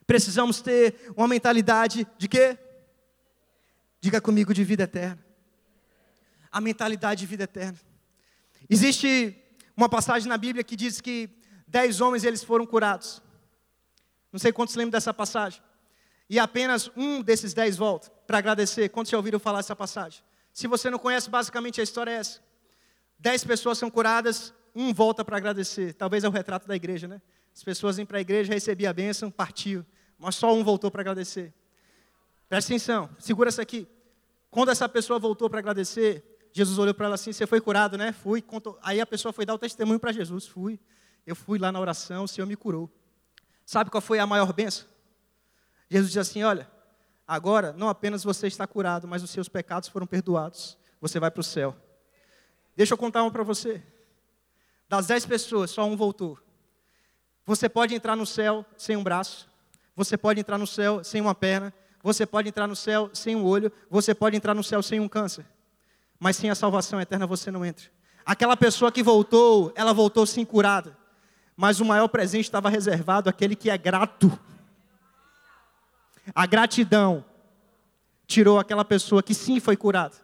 Precisamos 0.06 0.60
ter 0.60 1.12
uma 1.16 1.26
mentalidade 1.28 2.06
de 2.18 2.28
quê? 2.28 2.58
Diga 4.00 4.20
comigo 4.20 4.52
de 4.52 4.64
vida 4.64 4.82
eterna. 4.82 5.24
A 6.50 6.60
mentalidade 6.60 7.20
de 7.20 7.26
vida 7.26 7.44
eterna. 7.44 7.78
Existe 8.68 9.36
uma 9.76 9.88
passagem 9.88 10.28
na 10.28 10.36
Bíblia 10.36 10.64
que 10.64 10.76
diz 10.76 11.00
que 11.00 11.30
dez 11.66 12.00
homens 12.00 12.24
eles 12.24 12.44
foram 12.44 12.66
curados. 12.66 13.22
Não 14.32 14.38
sei 14.38 14.52
quantos 14.52 14.74
lembram 14.74 14.92
dessa 14.92 15.14
passagem. 15.14 15.62
E 16.28 16.38
apenas 16.38 16.90
um 16.96 17.22
desses 17.22 17.54
dez 17.54 17.76
volta 17.76 18.10
para 18.26 18.38
agradecer. 18.38 18.88
Quantos 18.88 19.10
já 19.10 19.16
ouviram 19.16 19.38
falar 19.38 19.60
essa 19.60 19.76
passagem? 19.76 20.22
Se 20.52 20.66
você 20.66 20.90
não 20.90 20.98
conhece, 20.98 21.30
basicamente 21.30 21.80
a 21.80 21.84
história 21.84 22.10
é 22.10 22.14
essa. 22.14 22.40
Dez 23.18 23.44
pessoas 23.44 23.78
são 23.78 23.90
curadas, 23.90 24.52
um 24.74 24.92
volta 24.92 25.24
para 25.24 25.36
agradecer. 25.36 25.94
Talvez 25.94 26.24
é 26.24 26.28
o 26.28 26.30
retrato 26.30 26.66
da 26.66 26.76
igreja, 26.76 27.08
né? 27.08 27.22
As 27.54 27.62
pessoas 27.62 27.96
vêm 27.96 28.06
para 28.06 28.18
a 28.18 28.20
igreja, 28.20 28.52
recebiam 28.52 28.90
a 28.90 28.92
bênção, 28.92 29.30
partiu. 29.30 29.84
Mas 30.18 30.36
só 30.36 30.52
um 30.54 30.64
voltou 30.64 30.90
para 30.90 31.02
agradecer. 31.02 31.52
Presta 32.48 32.72
atenção, 32.72 33.08
segura 33.18 33.48
essa 33.48 33.62
aqui. 33.62 33.86
Quando 34.50 34.70
essa 34.70 34.88
pessoa 34.88 35.18
voltou 35.18 35.48
para 35.48 35.58
agradecer, 35.58 36.22
Jesus 36.52 36.78
olhou 36.78 36.94
para 36.94 37.06
ela 37.06 37.14
assim: 37.14 37.32
Você 37.32 37.46
foi 37.46 37.60
curado, 37.60 37.96
né? 37.96 38.12
Fui. 38.12 38.42
Contou. 38.42 38.78
Aí 38.82 39.00
a 39.00 39.06
pessoa 39.06 39.32
foi 39.32 39.46
dar 39.46 39.54
o 39.54 39.58
testemunho 39.58 39.98
para 39.98 40.12
Jesus: 40.12 40.46
Fui. 40.46 40.78
Eu 41.26 41.34
fui 41.34 41.58
lá 41.58 41.72
na 41.72 41.80
oração, 41.80 42.24
o 42.24 42.28
Senhor 42.28 42.46
me 42.46 42.56
curou. 42.56 42.90
Sabe 43.64 43.90
qual 43.90 44.00
foi 44.00 44.18
a 44.18 44.26
maior 44.26 44.52
bênção? 44.52 44.86
Jesus 45.88 46.10
disse 46.10 46.18
assim: 46.18 46.42
Olha, 46.42 46.70
Agora, 47.32 47.72
não 47.72 47.88
apenas 47.88 48.22
você 48.22 48.46
está 48.46 48.66
curado, 48.66 49.08
mas 49.08 49.22
os 49.22 49.30
seus 49.30 49.48
pecados 49.48 49.88
foram 49.88 50.06
perdoados. 50.06 50.76
Você 51.00 51.18
vai 51.18 51.30
para 51.30 51.40
o 51.40 51.42
céu. 51.42 51.74
Deixa 52.76 52.92
eu 52.92 52.98
contar 52.98 53.22
uma 53.22 53.30
para 53.30 53.42
você. 53.42 53.82
Das 54.86 55.06
dez 55.06 55.24
pessoas, 55.24 55.70
só 55.70 55.86
um 55.86 55.96
voltou. 55.96 56.38
Você 57.46 57.70
pode 57.70 57.94
entrar 57.94 58.16
no 58.16 58.26
céu 58.26 58.66
sem 58.76 58.98
um 58.98 59.02
braço. 59.02 59.48
Você 59.96 60.18
pode 60.18 60.40
entrar 60.40 60.58
no 60.58 60.66
céu 60.66 61.02
sem 61.02 61.22
uma 61.22 61.34
perna. 61.34 61.72
Você 62.02 62.26
pode 62.26 62.50
entrar 62.50 62.66
no 62.66 62.76
céu 62.76 63.08
sem 63.14 63.34
um 63.34 63.46
olho. 63.46 63.72
Você 63.88 64.14
pode 64.14 64.36
entrar 64.36 64.52
no 64.52 64.62
céu 64.62 64.82
sem 64.82 65.00
um 65.00 65.08
câncer. 65.08 65.46
Mas 66.20 66.36
sem 66.36 66.50
a 66.50 66.54
salvação 66.54 67.00
eterna 67.00 67.26
você 67.26 67.50
não 67.50 67.64
entra. 67.64 67.86
Aquela 68.26 68.58
pessoa 68.58 68.92
que 68.92 69.02
voltou, 69.02 69.72
ela 69.74 69.94
voltou 69.94 70.26
sim 70.26 70.44
curada. 70.44 70.94
Mas 71.56 71.80
o 71.80 71.84
maior 71.86 72.08
presente 72.08 72.44
estava 72.44 72.68
reservado 72.68 73.30
àquele 73.30 73.56
que 73.56 73.70
é 73.70 73.78
grato. 73.78 74.38
A 76.34 76.46
gratidão 76.46 77.24
tirou 78.26 78.58
aquela 78.58 78.84
pessoa 78.84 79.22
que 79.22 79.34
sim 79.34 79.60
foi 79.60 79.76
curada. 79.76 80.16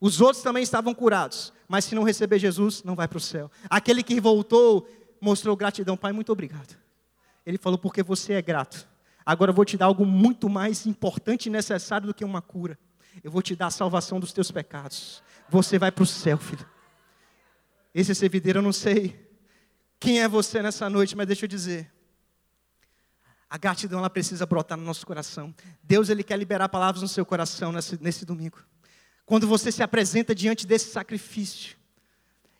Os 0.00 0.20
outros 0.20 0.42
também 0.42 0.62
estavam 0.62 0.94
curados, 0.94 1.52
mas 1.66 1.84
se 1.84 1.94
não 1.94 2.02
receber 2.02 2.38
Jesus, 2.38 2.82
não 2.84 2.94
vai 2.94 3.08
para 3.08 3.18
o 3.18 3.20
céu. 3.20 3.50
Aquele 3.68 4.02
que 4.02 4.20
voltou 4.20 4.88
mostrou 5.20 5.56
gratidão. 5.56 5.96
Pai, 5.96 6.12
muito 6.12 6.30
obrigado. 6.30 6.76
Ele 7.44 7.58
falou, 7.58 7.78
porque 7.78 8.02
você 8.02 8.34
é 8.34 8.42
grato. 8.42 8.86
Agora 9.24 9.50
eu 9.50 9.54
vou 9.54 9.64
te 9.64 9.76
dar 9.76 9.86
algo 9.86 10.04
muito 10.04 10.48
mais 10.48 10.86
importante 10.86 11.46
e 11.46 11.50
necessário 11.50 12.06
do 12.06 12.14
que 12.14 12.24
uma 12.24 12.42
cura. 12.42 12.78
Eu 13.24 13.30
vou 13.30 13.42
te 13.42 13.56
dar 13.56 13.68
a 13.68 13.70
salvação 13.70 14.20
dos 14.20 14.32
teus 14.32 14.50
pecados. 14.50 15.22
Você 15.48 15.78
vai 15.78 15.90
para 15.90 16.04
o 16.04 16.06
céu, 16.06 16.38
filho. 16.38 16.66
Esse 17.94 18.12
é 18.12 18.14
servideiro, 18.14 18.58
eu 18.58 18.62
não 18.62 18.72
sei 18.72 19.26
quem 19.98 20.20
é 20.20 20.28
você 20.28 20.60
nessa 20.60 20.90
noite, 20.90 21.16
mas 21.16 21.26
deixa 21.26 21.46
eu 21.46 21.48
dizer. 21.48 21.90
A 23.56 23.58
gratidão 23.58 24.00
ela 24.00 24.10
precisa 24.10 24.44
brotar 24.44 24.76
no 24.76 24.84
nosso 24.84 25.06
coração. 25.06 25.54
Deus 25.82 26.10
ele 26.10 26.22
quer 26.22 26.38
liberar 26.38 26.68
palavras 26.68 27.00
no 27.00 27.08
seu 27.08 27.24
coração 27.24 27.72
nesse, 27.72 27.98
nesse 28.02 28.26
domingo. 28.26 28.58
Quando 29.24 29.46
você 29.46 29.72
se 29.72 29.82
apresenta 29.82 30.34
diante 30.34 30.66
desse 30.66 30.90
sacrifício, 30.90 31.74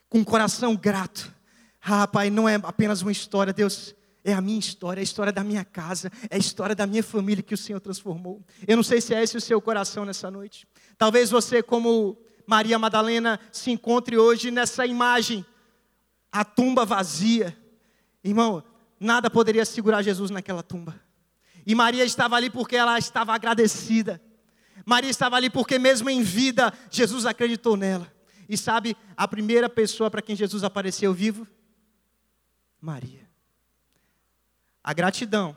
com 0.09 0.21
um 0.21 0.25
coração 0.25 0.75
grato, 0.75 1.31
ah, 1.83 2.09
Pai, 2.09 2.31
não 2.31 2.49
é 2.49 2.55
apenas 2.63 3.03
uma 3.03 3.13
história, 3.13 3.53
Deus, 3.53 3.95
é 4.25 4.33
a 4.33 4.41
minha 4.41 4.59
história, 4.59 4.99
é 4.99 5.03
a 5.03 5.05
história 5.05 5.31
da 5.31 5.45
minha 5.45 5.67
casa, 5.67 6.11
é 6.31 6.37
a 6.37 6.39
história 6.39 6.75
da 6.75 6.87
minha 6.87 7.03
família 7.03 7.43
que 7.43 7.53
o 7.53 7.59
Senhor 7.59 7.79
transformou. 7.79 8.43
Eu 8.67 8.77
não 8.77 8.83
sei 8.83 9.03
se 9.03 9.13
é 9.15 9.23
esse 9.23 9.37
o 9.37 9.41
seu 9.41 9.61
coração 9.61 10.07
nessa 10.07 10.31
noite. 10.31 10.67
Talvez 10.97 11.29
você, 11.29 11.63
como 11.63 12.17
Maria 12.47 12.79
Madalena, 12.79 13.39
se 13.53 13.71
encontre 13.71 14.17
hoje 14.17 14.51
nessa 14.51 14.87
imagem, 14.87 15.45
a 16.33 16.43
tumba 16.43 16.87
vazia. 16.87 17.55
Irmão, 18.25 18.65
nada 18.99 19.31
poderia 19.31 19.65
segurar 19.65 20.03
Jesus 20.03 20.31
naquela 20.31 20.63
tumba. 20.63 20.99
E 21.65 21.75
Maria 21.75 22.05
estava 22.05 22.37
ali 22.37 22.49
porque 22.49 22.77
ela 22.77 22.99
estava 22.99 23.35
agradecida. 23.35 24.21
Maria 24.85 25.11
estava 25.11 25.37
ali 25.37 25.51
porque, 25.51 25.79
mesmo 25.79 26.09
em 26.09 26.23
vida, 26.23 26.73
Jesus 26.91 27.27
acreditou 27.27 27.77
nela. 27.77 28.13
E 28.49 28.57
sabe 28.57 28.97
a 29.17 29.27
primeira 29.27 29.69
pessoa 29.69 30.11
para 30.11 30.23
quem 30.23 30.37
Jesus 30.37 30.63
apareceu 30.63 31.13
vivo? 31.13 31.47
Maria 32.81 33.27
a 34.87 34.93
gratidão 34.93 35.57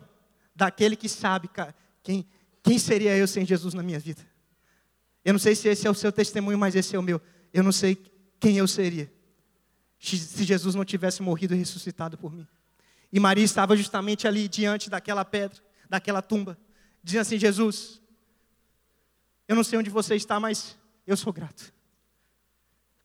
daquele 0.56 0.96
que 0.96 1.08
sabe 1.08 1.48
quem, 2.02 2.28
quem 2.64 2.80
seria 2.80 3.16
eu 3.16 3.28
sem 3.28 3.46
Jesus 3.46 3.76
na 3.76 3.84
minha 3.84 4.00
vida. 4.00 4.28
Eu 5.24 5.34
não 5.34 5.40
sei 5.40 5.54
se 5.54 5.68
esse 5.70 5.86
é 5.86 5.90
o 5.90 5.94
seu 5.94 6.12
testemunho, 6.12 6.58
mas 6.58 6.76
esse 6.76 6.96
é 6.96 7.00
o 7.00 7.04
meu. 7.04 7.22
Eu 7.54 7.62
não 7.62 7.72
sei 7.72 7.96
quem 8.40 8.58
eu 8.58 8.68
seria 8.68 9.14
se 10.00 10.44
Jesus 10.44 10.74
não 10.74 10.84
tivesse 10.84 11.22
morrido 11.22 11.54
e 11.54 11.58
ressuscitado 11.58 12.18
por 12.18 12.34
mim. 12.34 12.48
E 13.12 13.20
Maria 13.20 13.44
estava 13.44 13.76
justamente 13.76 14.28
ali 14.28 14.48
diante 14.48 14.90
daquela 14.90 15.26
pedra, 15.26 15.60
daquela 15.90 16.22
tumba, 16.22 16.58
dizendo 17.04 17.22
assim: 17.22 17.40
Jesus, 17.40 18.02
eu 19.48 19.56
não 19.56 19.64
sei 19.64 19.80
onde 19.80 19.90
você 19.90 20.16
está, 20.16 20.40
mas 20.40 20.78
eu 21.08 21.18
sou 21.18 21.34
grato. 21.34 21.74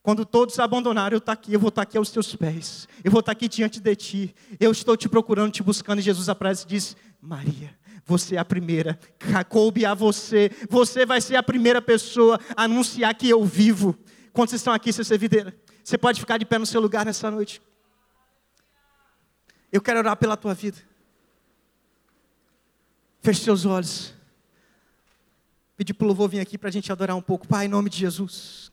Quando 0.02 0.26
todos 0.26 0.58
abandonaram, 0.58 1.14
eu 1.14 1.18
estou 1.18 1.32
aqui, 1.32 1.54
eu 1.54 1.58
vou 1.58 1.70
estar 1.70 1.80
aqui 1.80 1.96
aos 1.96 2.10
teus 2.10 2.36
pés. 2.36 2.86
Eu 3.02 3.10
vou 3.10 3.20
estar 3.20 3.32
aqui 3.32 3.48
diante 3.48 3.80
de 3.80 3.96
ti. 3.96 4.34
Eu 4.60 4.70
estou 4.70 4.98
te 4.98 5.08
procurando, 5.08 5.50
te 5.50 5.62
buscando. 5.62 6.00
E 6.00 6.02
Jesus 6.02 6.28
aparece 6.28 6.64
e 6.66 6.68
diz: 6.68 6.94
Maria, 7.18 7.74
você 8.04 8.36
é 8.36 8.38
a 8.38 8.44
primeira. 8.44 8.98
Coube 9.48 9.86
a 9.86 9.94
você. 9.94 10.50
Você 10.68 11.06
vai 11.06 11.22
ser 11.22 11.36
a 11.36 11.42
primeira 11.42 11.80
pessoa 11.80 12.38
a 12.54 12.64
anunciar 12.64 13.14
que 13.14 13.30
eu 13.30 13.42
vivo. 13.46 13.98
Quando 14.34 14.50
vocês 14.50 14.60
estão 14.60 14.74
aqui, 14.74 14.92
seu 14.92 15.06
servideira, 15.06 15.56
você 15.82 15.96
pode 15.96 16.20
ficar 16.20 16.36
de 16.36 16.44
pé 16.44 16.58
no 16.58 16.66
seu 16.66 16.82
lugar 16.82 17.06
nessa 17.06 17.30
noite. 17.30 17.62
Eu 19.74 19.82
quero 19.82 19.98
orar 19.98 20.16
pela 20.16 20.36
tua 20.36 20.54
vida. 20.54 20.78
Feche 23.20 23.42
seus 23.42 23.64
olhos. 23.64 24.14
Pedir 25.76 25.94
para 25.94 26.04
o 26.04 26.06
louvor 26.06 26.28
vir 26.28 26.38
aqui 26.38 26.56
para 26.56 26.68
a 26.68 26.72
gente 26.72 26.92
adorar 26.92 27.16
um 27.16 27.20
pouco. 27.20 27.44
Pai, 27.48 27.66
em 27.66 27.68
nome 27.68 27.90
de 27.90 27.98
Jesus. 27.98 28.70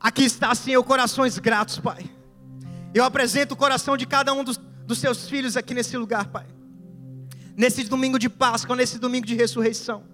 Aqui 0.00 0.24
está, 0.24 0.54
Senhor, 0.54 0.82
corações 0.82 1.38
gratos, 1.38 1.78
Pai. 1.78 2.10
Eu 2.94 3.04
apresento 3.04 3.52
o 3.52 3.56
coração 3.56 3.98
de 3.98 4.06
cada 4.06 4.32
um 4.32 4.42
dos, 4.42 4.56
dos 4.56 4.96
seus 4.96 5.28
filhos 5.28 5.58
aqui 5.58 5.74
nesse 5.74 5.94
lugar, 5.98 6.28
Pai. 6.28 6.46
Nesse 7.54 7.84
domingo 7.84 8.18
de 8.18 8.30
Páscoa, 8.30 8.74
nesse 8.74 8.98
domingo 8.98 9.26
de 9.26 9.34
ressurreição. 9.34 10.04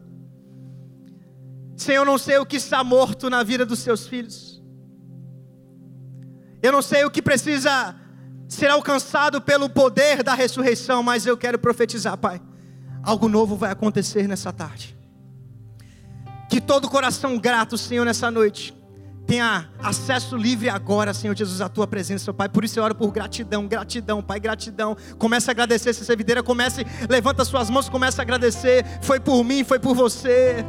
Senhor, 1.77 2.01
eu 2.01 2.05
não 2.05 2.19
sei 2.19 2.39
o 2.39 2.45
que 2.45 2.57
está 2.57 2.83
morto 2.83 3.31
na 3.31 3.45
vida 3.45 3.65
dos 3.65 3.79
seus 3.79 4.09
filhos. 4.09 4.61
Eu 6.61 6.73
não 6.73 6.83
sei 6.83 7.05
o 7.05 7.11
que 7.13 7.23
precisa 7.23 8.02
ser 8.53 8.71
alcançado 8.71 9.41
pelo 9.41 9.69
poder 9.69 10.23
da 10.23 10.35
ressurreição, 10.35 11.03
mas 11.03 11.25
eu 11.25 11.37
quero 11.39 11.59
profetizar, 11.59 12.19
Pai. 12.19 12.41
Algo 13.03 13.27
novo 13.27 13.57
vai 13.57 13.71
acontecer 13.71 14.29
nessa 14.29 14.53
tarde. 14.53 14.97
Que 16.51 16.61
todo 16.61 16.89
coração 16.89 17.39
grato, 17.39 17.79
Senhor, 17.79 18.05
nessa 18.05 18.31
noite 18.31 18.77
tenha 19.27 19.71
acesso 19.79 20.37
livre 20.37 20.69
agora, 20.69 21.15
Senhor 21.15 21.35
Jesus, 21.35 21.63
à 21.63 21.69
tua 21.69 21.87
presença, 21.87 22.35
Pai. 22.35 22.49
Por 22.49 22.63
isso 22.63 22.79
eu 22.79 22.85
oro 22.85 22.95
por 22.95 23.11
gratidão, 23.11 23.67
gratidão, 23.67 24.23
Pai, 24.23 24.39
gratidão. 24.39 24.95
Comece 25.19 25.51
a 25.51 25.53
agradecer 25.53 25.89
essa 25.89 26.05
servideira, 26.05 26.43
comece, 26.43 26.85
levanta 27.09 27.47
suas 27.47 27.71
mãos, 27.71 27.89
comece 27.89 28.21
a 28.21 28.23
agradecer. 28.23 28.85
Foi 29.01 29.19
por 29.19 29.43
mim, 29.43 29.65
foi 29.65 29.79
por 29.79 29.95
você. 29.95 30.63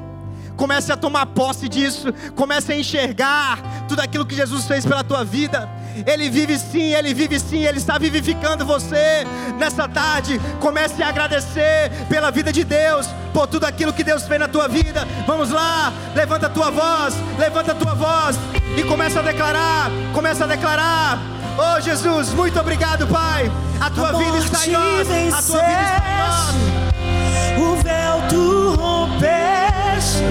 Comece 0.56 0.92
a 0.92 0.98
tomar 0.98 1.26
posse 1.28 1.68
disso, 1.68 2.14
comece 2.36 2.72
a 2.72 2.78
enxergar 2.78 3.60
tudo 3.88 4.02
aquilo 4.02 4.26
que 4.26 4.36
Jesus 4.36 4.66
fez 4.66 4.86
pela 4.86 5.04
tua 5.04 5.24
vida. 5.24 5.70
Ele 6.08 6.30
vive 6.30 6.58
sim, 6.58 6.94
Ele 6.94 7.14
vive 7.14 7.40
sim, 7.40 7.64
Ele 7.64 7.78
está 7.78 7.98
vivificando 7.98 8.66
você 8.66 9.26
nessa 9.58 9.88
tarde. 9.88 10.40
Comece 10.60 11.04
a 11.04 11.10
agradecer 11.10 11.92
pela 12.10 12.32
vida 12.32 12.52
de 12.52 12.64
Deus, 12.64 13.08
por 13.34 13.48
tudo 13.48 13.66
aquilo 13.66 13.94
que 13.94 14.04
Deus 14.04 14.24
fez 14.24 14.40
na 14.40 14.48
tua 14.48 14.68
vida. 14.68 15.08
Vamos 15.28 15.50
lá, 15.50 15.94
levanta 16.16 16.48
a 16.48 16.50
tua 16.50 16.72
voz, 16.72 17.16
levanta 17.38 17.72
a 17.72 17.76
tua 17.76 17.94
voz 17.94 18.38
e 18.78 18.84
começa 18.84 19.20
a 19.20 19.24
declarar, 19.24 19.92
começa 20.14 20.44
a 20.46 20.48
declarar. 20.48 21.20
Oh 21.58 21.80
Jesus, 21.80 22.30
muito 22.34 22.60
obrigado, 22.60 23.08
Pai. 23.08 23.52
A 23.80 23.90
tua 23.90 24.10
a 24.10 24.14
vida 24.14 24.38
está 24.40 24.66
em 24.66 24.72
nós, 24.72 25.08
a 25.34 25.42
tua 25.42 25.62
vida 25.62 25.82
está 25.82 26.04
em 26.10 26.18
nós. 26.18 26.93
O 27.58 27.76
véu 27.76 28.22
tu 28.30 28.76
rompeste 28.76 30.24